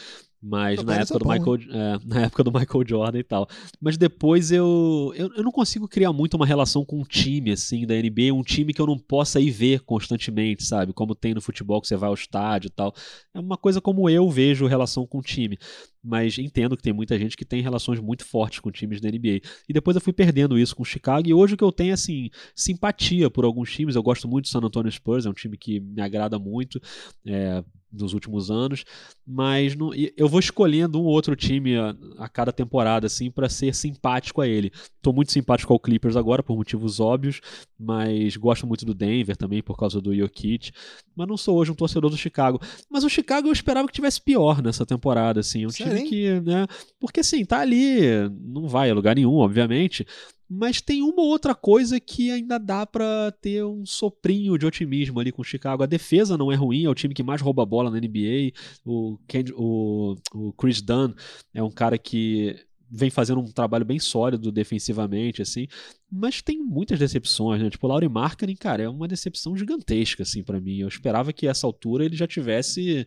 [0.46, 3.48] mas na época, do Michael, é, na época do Michael Jordan e tal.
[3.80, 7.86] Mas depois eu, eu, eu, não consigo criar muito uma relação com um time, assim,
[7.86, 10.92] da NBA, um time que eu não possa ir ver constantemente, sabe?
[10.92, 12.94] Como tem no futebol que você vai ao estádio e tal.
[13.32, 15.58] É uma coisa como eu vejo relação com o time
[16.04, 19.40] mas entendo que tem muita gente que tem relações muito fortes com times da NBA.
[19.68, 21.90] E depois eu fui perdendo isso com o Chicago, e hoje o que eu tenho
[21.90, 23.96] é assim, simpatia por alguns times.
[23.96, 26.80] Eu gosto muito do San Antonio Spurs, é um time que me agrada muito.
[27.26, 28.84] É, nos últimos anos,
[29.26, 33.48] mas não, eu vou escolhendo um ou outro time a, a cada temporada assim para
[33.48, 34.72] ser simpático a ele.
[35.00, 37.40] Tô muito simpático ao Clippers agora por motivos óbvios,
[37.78, 40.72] mas gosto muito do Denver também por causa do Jokic,
[41.14, 42.60] mas não sou hoje um torcedor do Chicago.
[42.90, 45.93] Mas o Chicago eu esperava que tivesse pior nessa temporada assim, um Sério?
[46.02, 46.66] Que, né,
[46.98, 48.00] porque assim, tá ali,
[48.40, 50.04] não vai a lugar nenhum, obviamente,
[50.48, 55.18] mas tem uma ou outra coisa que ainda dá para ter um soprinho de otimismo
[55.18, 55.82] ali com o Chicago.
[55.82, 58.52] A defesa não é ruim, é o time que mais rouba bola na NBA.
[58.84, 59.18] O,
[59.56, 61.14] o, o Chris Dunn
[61.52, 62.56] é um cara que
[62.90, 65.66] vem fazendo um trabalho bem sólido defensivamente, assim,
[66.10, 67.68] mas tem muitas decepções, né?
[67.68, 70.78] Tipo, o Laurie Markkinen, cara, é uma decepção gigantesca, assim, para mim.
[70.78, 73.04] Eu esperava que essa altura ele já tivesse,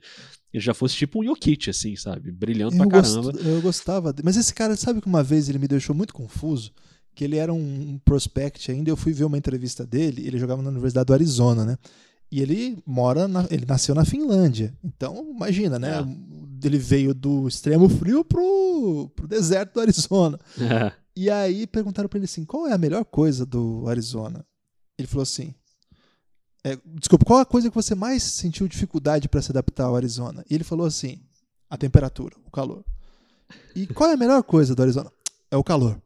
[0.58, 2.32] ele já fosse tipo um Jokic, assim, sabe?
[2.32, 3.32] Brilhando eu pra caramba.
[3.32, 6.72] Gost, eu gostava, mas esse cara, sabe que uma vez ele me deixou muito confuso?
[7.16, 10.70] Que ele era um prospect ainda, eu fui ver uma entrevista dele, ele jogava na
[10.70, 11.78] Universidade do Arizona, né?
[12.32, 14.74] E ele mora, na, ele nasceu na Finlândia.
[14.84, 16.00] Então, imagina, né?
[16.00, 20.40] É ele veio do extremo frio pro, pro deserto do Arizona.
[20.60, 20.92] É.
[21.20, 24.46] E aí perguntaram para ele assim: qual é a melhor coisa do Arizona?
[25.00, 25.52] Ele falou assim:
[26.68, 30.44] é, desculpa, qual a coisa que você mais sentiu dificuldade para se adaptar ao Arizona?
[30.50, 31.22] E ele falou assim:
[31.70, 32.84] a temperatura, o calor.
[33.76, 35.12] E qual é a melhor coisa do Arizona?
[35.50, 36.02] É o calor.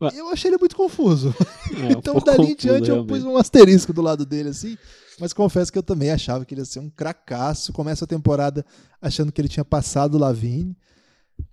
[0.00, 0.10] Ué.
[0.14, 1.34] Eu achei ele muito confuso.
[1.76, 4.78] É, então, um dali em diante, eu pus um asterisco do lado dele assim.
[5.18, 7.72] Mas confesso que eu também achava que ele ia ser um cracaço.
[7.72, 8.64] Começa a temporada
[9.02, 10.76] achando que ele tinha passado o Lavine.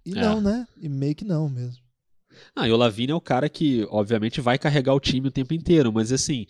[0.05, 0.21] E é.
[0.21, 0.67] não, né?
[0.79, 1.83] E meio que não mesmo.
[2.55, 5.53] Ah, e o Lavine é o cara que, obviamente, vai carregar o time o tempo
[5.53, 6.45] inteiro, mas assim,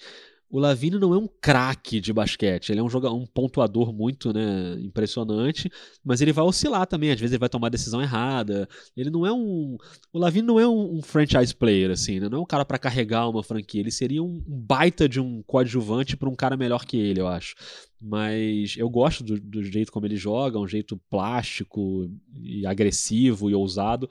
[0.50, 4.32] o Lavine não é um craque de basquete, ele é um jogador, um pontuador muito
[4.32, 5.70] né, impressionante,
[6.04, 8.68] mas ele vai oscilar também, às vezes ele vai tomar decisão errada.
[8.96, 9.78] Ele não é um.
[10.14, 12.30] O Lavine não é um, um franchise player, assim, né?
[12.30, 13.82] não é um cara para carregar uma franquia.
[13.82, 17.28] Ele seria um, um baita de um coadjuvante para um cara melhor que ele, eu
[17.28, 17.56] acho.
[18.00, 23.56] Mas eu gosto do, do jeito como ele joga, um jeito plástico e agressivo e
[23.56, 24.10] ousado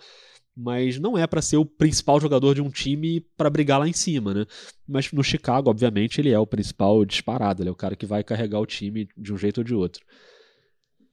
[0.56, 3.92] mas não é para ser o principal jogador de um time para brigar lá em
[3.92, 4.46] cima, né?
[4.86, 8.22] Mas no Chicago, obviamente, ele é o principal disparado, ele é o cara que vai
[8.22, 10.04] carregar o time de um jeito ou de outro.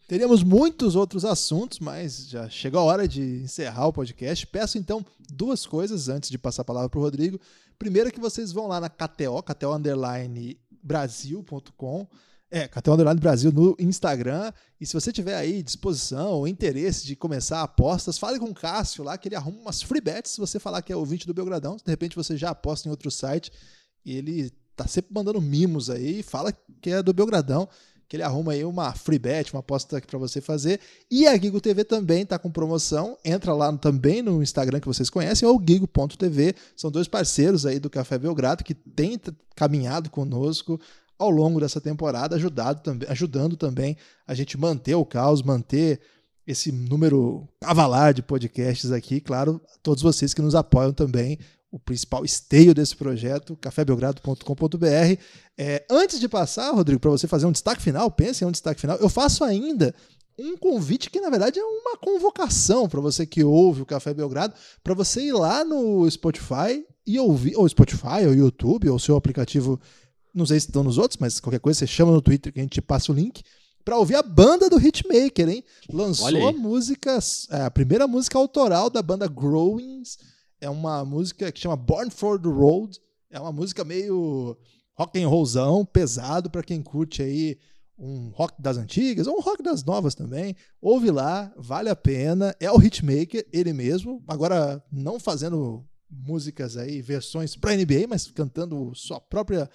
[0.07, 4.45] Teríamos muitos outros assuntos, mas já chegou a hora de encerrar o podcast.
[4.45, 7.39] Peço então duas coisas antes de passar a palavra para o Rodrigo.
[7.79, 12.07] Primeiro que vocês vão lá na KTO, KTO Underline Brasil.com
[12.51, 14.51] é, Cartão Underline Brasil no Instagram.
[14.79, 19.03] E se você tiver aí disposição ou interesse de começar apostas, fale com o Cássio
[19.03, 20.31] lá, que ele arruma umas free bets.
[20.31, 23.09] Se você falar que é ouvinte do Belgradão, de repente você já aposta em outro
[23.09, 23.51] site.
[24.05, 26.21] E ele tá sempre mandando mimos aí.
[26.21, 27.69] Fala que é do Belgradão,
[28.09, 30.81] que ele arruma aí uma free bet, uma aposta para você fazer.
[31.09, 33.17] E a Gigo TV também tá com promoção.
[33.23, 36.53] Entra lá também no Instagram que vocês conhecem, ou gigo.tv.
[36.75, 39.17] São dois parceiros aí do Café Belgrado que têm
[39.55, 40.77] caminhado conosco
[41.21, 43.95] ao longo dessa temporada, ajudado também, ajudando também
[44.25, 45.99] a gente manter o caos, manter
[46.47, 49.21] esse número cavalar de podcasts aqui.
[49.21, 51.37] Claro, todos vocês que nos apoiam também
[51.71, 55.21] o principal esteio desse projeto, cafébelgrado.com.br.
[55.57, 58.81] É, antes de passar, Rodrigo, para você fazer um destaque final, pense em um destaque
[58.81, 59.93] final, eu faço ainda
[60.39, 64.55] um convite que na verdade é uma convocação para você que ouve o Café Belgrado,
[64.83, 69.79] para você ir lá no Spotify e ouvir, ou Spotify, ou YouTube, ou seu aplicativo,
[70.33, 72.63] não sei se estão nos outros, mas qualquer coisa você chama no Twitter que a
[72.63, 73.43] gente passa o link,
[73.83, 75.63] para ouvir a banda do Hitmaker, hein?
[75.91, 77.17] Lançou a música,
[77.49, 80.17] é, a primeira música autoral da banda Growings,
[80.59, 84.55] é uma música que chama Born for the Road, é uma música meio
[84.95, 87.57] rock and rollzão, pesado para quem curte aí
[87.97, 90.55] um rock das antigas, ou um rock das novas também.
[90.81, 92.55] Ouve lá, vale a pena.
[92.59, 94.23] É o hitmaker, ele mesmo.
[94.27, 99.69] Agora, não fazendo músicas aí, versões para NBA, mas cantando sua própria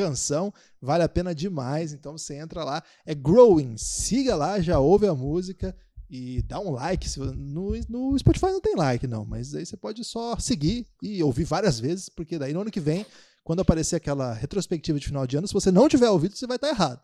[0.00, 0.52] canção.
[0.80, 1.92] Vale a pena demais.
[1.92, 3.76] Então você entra lá, é Growing.
[3.76, 5.76] Siga lá, já ouve a música
[6.08, 7.08] e dá um like.
[7.18, 11.44] No, no Spotify não tem like, não, mas aí você pode só seguir e ouvir
[11.44, 13.06] várias vezes, porque daí no ano que vem,
[13.44, 16.56] quando aparecer aquela retrospectiva de final de ano, se você não tiver ouvido, você vai
[16.56, 17.00] estar errado.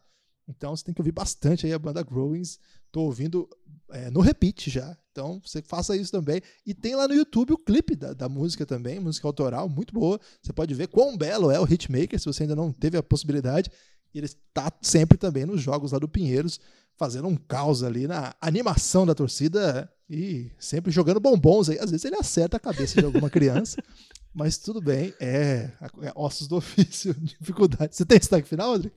[0.48, 2.58] Então você tem que ouvir bastante aí a banda Growings.
[2.90, 3.48] Tô ouvindo
[3.90, 4.96] é, no repeat já.
[5.16, 6.42] Então você faça isso também.
[6.66, 10.20] E tem lá no YouTube o clipe da, da música também, música autoral, muito boa.
[10.42, 13.70] Você pode ver quão belo é o Hitmaker, se você ainda não teve a possibilidade.
[14.12, 16.60] E ele está sempre também nos jogos lá do Pinheiros,
[16.98, 21.78] fazendo um caos ali na animação da torcida e sempre jogando bombons aí.
[21.78, 23.82] Às vezes ele acerta a cabeça de alguma criança.
[24.38, 25.70] Mas tudo bem, é,
[26.02, 27.96] é ossos do ofício, dificuldade.
[27.96, 28.94] Você tem destaque final, Rodrigo?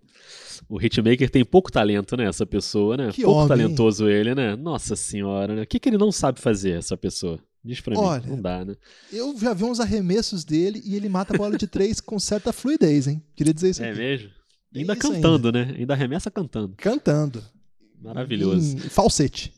[0.68, 2.26] O Hitmaker tem pouco talento, né?
[2.26, 3.10] Essa pessoa, né?
[3.14, 4.58] Que pouco homem, talentoso ele, né?
[4.58, 5.62] Nossa senhora, né?
[5.62, 7.40] O que, que ele não sabe fazer, essa pessoa?
[7.64, 8.76] Diz pra Olha, mim, não dá, né?
[9.14, 12.52] Eu já vi uns arremessos dele e ele mata a bola de três com certa
[12.52, 13.24] fluidez, hein?
[13.34, 13.98] Queria dizer isso É aqui.
[14.00, 14.30] mesmo?
[14.76, 15.66] É Ainda cantando, ainda.
[15.66, 15.76] né?
[15.78, 16.74] Ainda arremessa cantando.
[16.78, 17.42] Cantando.
[18.02, 18.76] Maravilhoso.
[18.76, 19.54] Em falsete.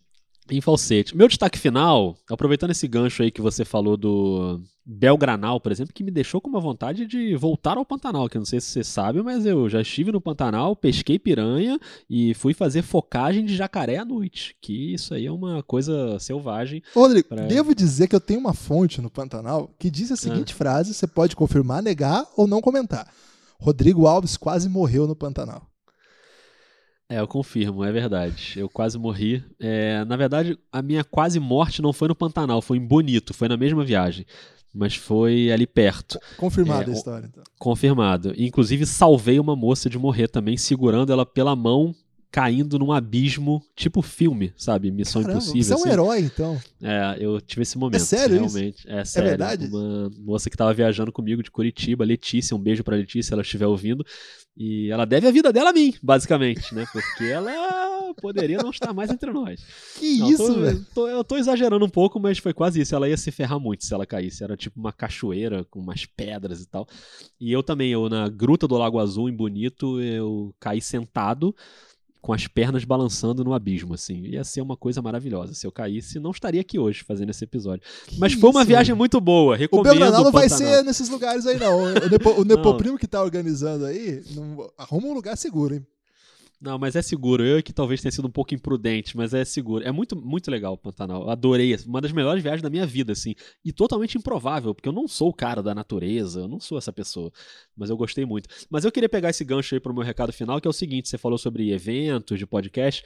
[0.51, 1.15] Em falsete.
[1.15, 6.03] Meu destaque final, aproveitando esse gancho aí que você falou do Belgranal, por exemplo, que
[6.03, 8.83] me deixou com uma vontade de voltar ao Pantanal, que eu não sei se você
[8.83, 11.79] sabe, mas eu já estive no Pantanal, pesquei piranha
[12.09, 16.81] e fui fazer focagem de jacaré à noite, que isso aí é uma coisa selvagem.
[16.93, 20.53] Rodrigo, Pra- devo dizer que eu tenho uma fonte no Pantanal que diz a seguinte
[20.53, 23.07] frase: você pode confirmar, negar ou não comentar.
[23.59, 25.70] Rodrigo Alves quase morreu no Pantanal.
[27.11, 28.53] É, eu confirmo, é verdade.
[28.55, 29.43] Eu quase morri.
[29.59, 33.49] É, na verdade, a minha quase morte não foi no Pantanal, foi em Bonito, foi
[33.49, 34.25] na mesma viagem.
[34.73, 36.17] Mas foi ali perto.
[36.37, 37.43] Confirmada É, a história, então.
[37.59, 38.33] Confirmado.
[38.37, 41.93] Inclusive, salvei uma moça de morrer também, segurando ela pela mão,
[42.31, 44.89] caindo num abismo, tipo filme, sabe?
[44.89, 45.63] Missão Caramba, Impossível.
[45.63, 45.89] você é um assim.
[45.89, 46.61] herói, então.
[46.81, 47.99] É, eu tive esse momento.
[47.99, 48.55] sério isso?
[48.55, 48.89] realmente.
[48.89, 49.29] É sério.
[49.29, 49.67] verdade?
[49.67, 53.41] Uma moça que tava viajando comigo de Curitiba, Letícia, um beijo pra Letícia, se ela
[53.41, 54.05] estiver ouvindo.
[54.55, 56.85] E ela deve a vida dela a mim, basicamente, né?
[56.91, 59.61] Porque ela poderia não estar mais entre nós.
[59.97, 60.85] Que Não, isso, velho.
[61.09, 62.93] eu tô exagerando um pouco, mas foi quase isso.
[62.95, 64.43] Ela ia se ferrar muito se ela caísse.
[64.43, 66.87] Era tipo uma cachoeira com umas pedras e tal.
[67.39, 71.55] E eu também, eu na Gruta do Lago Azul, em Bonito, eu caí sentado
[72.21, 74.21] com as pernas balançando no abismo, assim.
[74.27, 75.53] Ia ser uma coisa maravilhosa.
[75.55, 77.81] Se eu caísse, não estaria aqui hoje fazendo esse episódio.
[78.19, 78.97] Mas Que foi uma isso, viagem velho.
[78.97, 79.55] muito boa.
[79.55, 81.83] O Recomendo Belgranal não vai ser nesses lugares aí, não.
[81.83, 82.45] O, Nepo, o.
[82.45, 85.85] Nepoprimo que tá organizando aí, não- arruma um lugar seguro, hein?
[86.61, 87.43] Não, mas é seguro.
[87.43, 89.83] Eu que talvez tenha sido um pouco imprudente, mas é seguro.
[89.83, 91.23] É muito, muito legal o Pantanal.
[91.23, 91.75] Eu adorei.
[91.87, 93.33] Uma das melhores viagens da minha vida, assim.
[93.65, 96.93] E totalmente improvável, porque eu não sou o cara da natureza, eu não sou essa
[96.93, 97.31] pessoa.
[97.75, 98.47] Mas eu gostei muito.
[98.69, 101.09] Mas eu queria pegar esse gancho aí pro meu recado final, que é o seguinte:
[101.09, 103.03] você falou sobre eventos de podcast.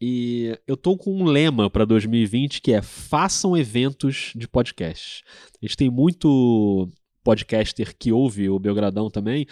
[0.00, 5.24] E eu tô com um lema para 2020 que é façam eventos de podcast.
[5.60, 6.88] A gente tem muito
[7.24, 9.46] podcaster que ouve o Belgradão também,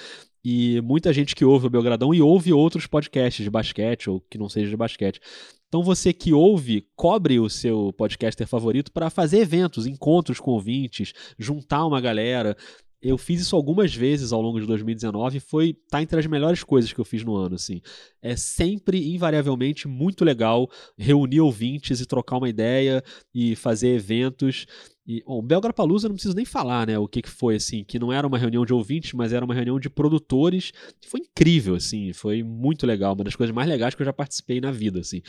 [0.45, 4.39] e muita gente que ouve o Belgradão e ouve outros podcasts de basquete ou que
[4.39, 5.21] não seja de basquete.
[5.69, 11.13] Então você que ouve, cobre o seu podcaster favorito para fazer eventos, encontros com ouvintes,
[11.39, 12.57] juntar uma galera.
[13.01, 16.65] Eu fiz isso algumas vezes ao longo de 2019 e foi tá entre as melhores
[16.65, 17.81] coisas que eu fiz no ano, assim.
[18.21, 20.69] É sempre invariavelmente muito legal
[20.99, 24.67] reunir ouvintes e trocar uma ideia e fazer eventos.
[25.11, 27.83] E, bom, o Belgrapalooza eu não preciso nem falar, né, o que, que foi, assim,
[27.83, 30.73] que não era uma reunião de ouvintes, mas era uma reunião de produtores,
[31.05, 34.61] foi incrível, assim, foi muito legal, uma das coisas mais legais que eu já participei
[34.61, 35.21] na vida, assim.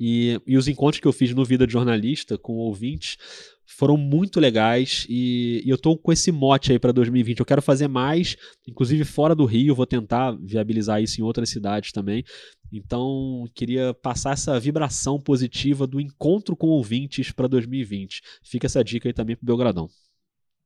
[0.00, 3.18] E, e os encontros que eu fiz no Vida de Jornalista com ouvintes
[3.66, 7.40] foram muito legais e, e eu tô com esse mote aí para 2020.
[7.40, 8.36] Eu quero fazer mais,
[8.66, 12.24] inclusive fora do Rio, vou tentar viabilizar isso em outras cidades também.
[12.72, 18.22] Então, queria passar essa vibração positiva do encontro com ouvintes para 2020.
[18.42, 19.88] Fica essa dica aí também pro Belgradão.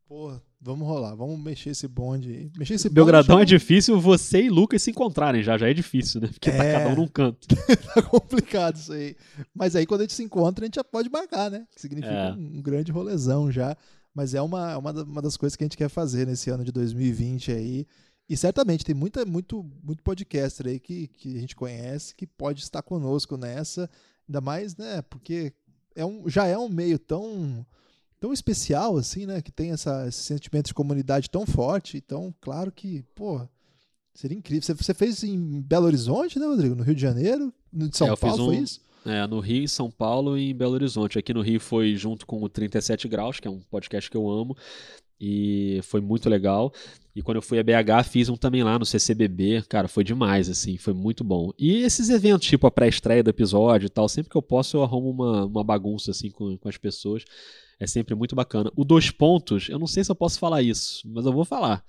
[0.09, 2.51] Pô, Vamos rolar, vamos mexer esse bonde aí.
[2.59, 6.21] Mexer esse Belgradão bonde é difícil você e Lucas se encontrarem já, já é difícil,
[6.21, 6.29] né?
[6.29, 6.73] Porque tá É.
[6.75, 7.49] cada um num canto.
[7.95, 9.17] tá complicado isso aí.
[9.55, 11.67] Mas aí quando a gente se encontra, a gente já pode marcar, né?
[11.75, 12.33] Que significa É.
[12.33, 13.75] um, grande rolezão já.
[14.15, 16.63] Mas é uma, uma, da- uma das coisas que a gente quer fazer nesse ano
[16.63, 17.87] de 2020 aí.
[18.29, 22.61] E certamente tem muita, muito, muito podcaster aí que, que a gente conhece que pode
[22.61, 23.89] estar conosco nessa.
[24.29, 25.01] Ainda mais, né?
[25.09, 25.53] Porque
[25.97, 27.65] é um, já é um meio tão,
[28.21, 29.41] tão especial, assim, né?
[29.41, 31.97] Que tem essa, esse sentimento de comunidade tão forte.
[31.97, 33.41] Então, claro que, pô,
[34.15, 34.63] seria incrível.
[34.63, 36.75] Você, você fez em Belo Horizonte, né, Rodrigo?
[36.75, 37.53] No Rio de Janeiro?
[37.73, 38.81] No de São É, Paulo, foi um- isso?
[39.07, 41.19] É, no Rio, em São Paulo e em Belo Horizonte.
[41.19, 44.29] Aqui no Rio foi junto com o 37 Graus, que é um podcast que eu
[44.31, 44.55] amo,
[45.19, 46.71] e foi muito legal.
[47.17, 49.63] E quando eu fui a BH, fiz um também lá no CCBB.
[49.71, 51.51] Cara, foi demais, assim, foi muito bom.
[51.59, 54.83] E esses eventos, tipo a pré-estreia do episódio e tal, sempre que eu posso eu
[54.83, 57.25] arrumo uma, uma bagunça, assim, com, com as pessoas.
[57.81, 58.71] É sempre muito bacana.
[58.77, 61.83] O Dois Pontos, eu não sei se eu posso falar isso, mas eu vou falar.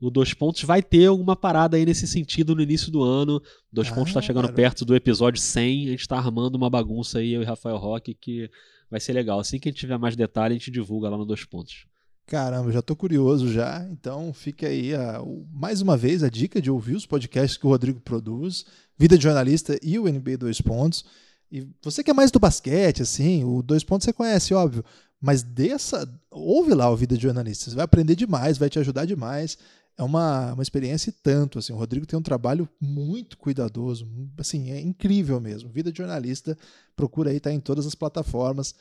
[0.00, 3.40] O Dois Pontos vai ter alguma parada aí nesse sentido no início do ano.
[3.70, 4.56] Dois Ah, Pontos tá chegando garoto.
[4.56, 5.88] perto do episódio 100.
[5.88, 8.48] A gente tá armando uma bagunça aí, eu e Rafael Roque, que
[8.90, 9.38] vai ser legal.
[9.38, 11.84] Assim que a gente tiver mais detalhe, a gente divulga lá no Dois Pontos.
[12.26, 13.86] Caramba, já tô curioso já.
[13.90, 17.66] Então fica aí a- o- mais uma vez a dica de ouvir os podcasts que
[17.66, 18.64] o Rodrigo produz,
[18.96, 21.04] Vida de Jornalista e o NBA Dois Pontos.
[21.50, 24.84] E você que é mais do basquete, assim, o Dois Pontos você conhece, óbvio.
[25.20, 27.70] Mas dessa, ouve lá o Vida de Jornalista.
[27.70, 29.58] Você vai aprender demais, vai te ajudar demais.
[29.96, 31.58] É uma, uma experiência e tanto.
[31.58, 34.08] Assim, o Rodrigo tem um trabalho muito cuidadoso,
[34.38, 35.70] assim, é incrível mesmo.
[35.70, 36.56] Vida de Jornalista,
[36.94, 38.74] procura aí, tá em todas as plataformas.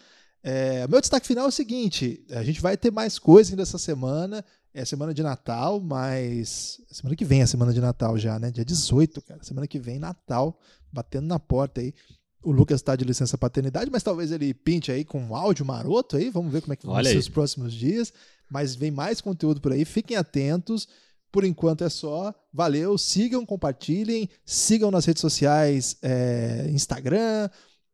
[0.43, 3.79] É, meu destaque final é o seguinte: a gente vai ter mais coisa ainda essa
[3.79, 4.45] semana.
[4.73, 6.79] É semana de Natal, mas.
[6.91, 8.51] Semana que vem é semana de Natal já, né?
[8.51, 9.43] Dia 18, cara.
[9.43, 10.59] Semana que vem, Natal,
[10.93, 11.95] batendo na porta aí.
[12.43, 16.15] O Lucas tá de licença paternidade, mas talvez ele pinte aí com um áudio maroto
[16.17, 16.29] aí.
[16.29, 18.13] Vamos ver como é que vão ser os próximos dias.
[18.49, 19.83] Mas vem mais conteúdo por aí.
[19.83, 20.87] Fiquem atentos.
[21.31, 22.33] Por enquanto é só.
[22.53, 22.97] Valeu.
[22.97, 24.29] Sigam, compartilhem.
[24.45, 27.49] Sigam nas redes sociais: é, Instagram,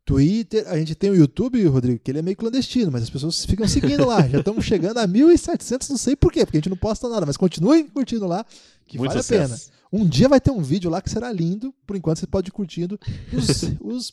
[0.06, 0.68] Twitter.
[0.68, 3.68] A gente tem o YouTube, Rodrigo, que ele é meio clandestino, mas as pessoas ficam
[3.68, 4.28] seguindo lá.
[4.28, 7.26] Já estamos chegando a 1.700, não sei por quê, porque a gente não posta nada,
[7.26, 8.46] mas continuem curtindo lá,
[8.86, 9.68] que Muito vale a sucesso.
[9.72, 9.74] pena.
[9.96, 11.72] Um dia vai ter um vídeo lá que será lindo.
[11.86, 13.00] Por enquanto você pode ir curtindo
[13.32, 14.12] os, os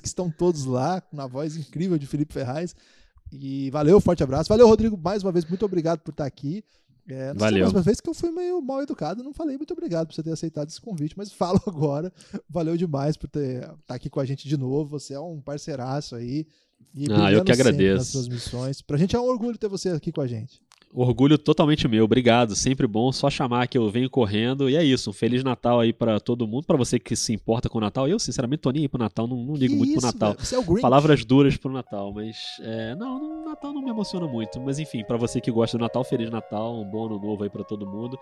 [0.00, 2.74] que estão todos lá, na voz incrível de Felipe Ferraz.
[3.30, 4.48] E valeu, forte abraço.
[4.48, 6.64] Valeu, Rodrigo, mais uma vez, muito obrigado por estar aqui.
[7.06, 7.60] É, não sei, Valeu.
[7.64, 10.22] mais uma vez que eu fui meio mal educado, não falei muito obrigado por você
[10.22, 12.10] ter aceitado esse convite, mas falo agora.
[12.48, 14.98] Valeu demais por ter estar aqui com a gente de novo.
[14.98, 16.46] Você é um parceiraço aí.
[16.94, 17.96] E Ah, eu que agradeço.
[17.98, 18.80] Nas suas missões.
[18.80, 20.62] Pra gente é um orgulho ter você aqui com a gente.
[20.92, 22.56] Orgulho totalmente meu, obrigado.
[22.56, 24.68] Sempre bom, só chamar que eu venho correndo.
[24.68, 26.66] E é isso, um Feliz Natal aí pra todo mundo.
[26.66, 28.08] Pra você que se importa com o Natal.
[28.08, 30.36] Eu, sinceramente, tô nem aí pro Natal, não, não ligo Que muito isso, pro Natal.
[30.38, 30.80] Você é o Grinch.
[30.80, 34.60] Palavras duras pro Natal, mas é, não, Natal não me emociona muito.
[34.60, 37.50] Mas enfim, pra você que gosta do Natal, Feliz Natal, um bom ano novo aí
[37.50, 38.18] pra todo mundo.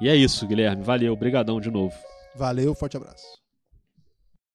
[0.00, 0.82] E é isso, Guilherme.
[0.82, 1.94] Valeu, brigadão de novo.
[2.34, 3.24] Valeu, forte abraço.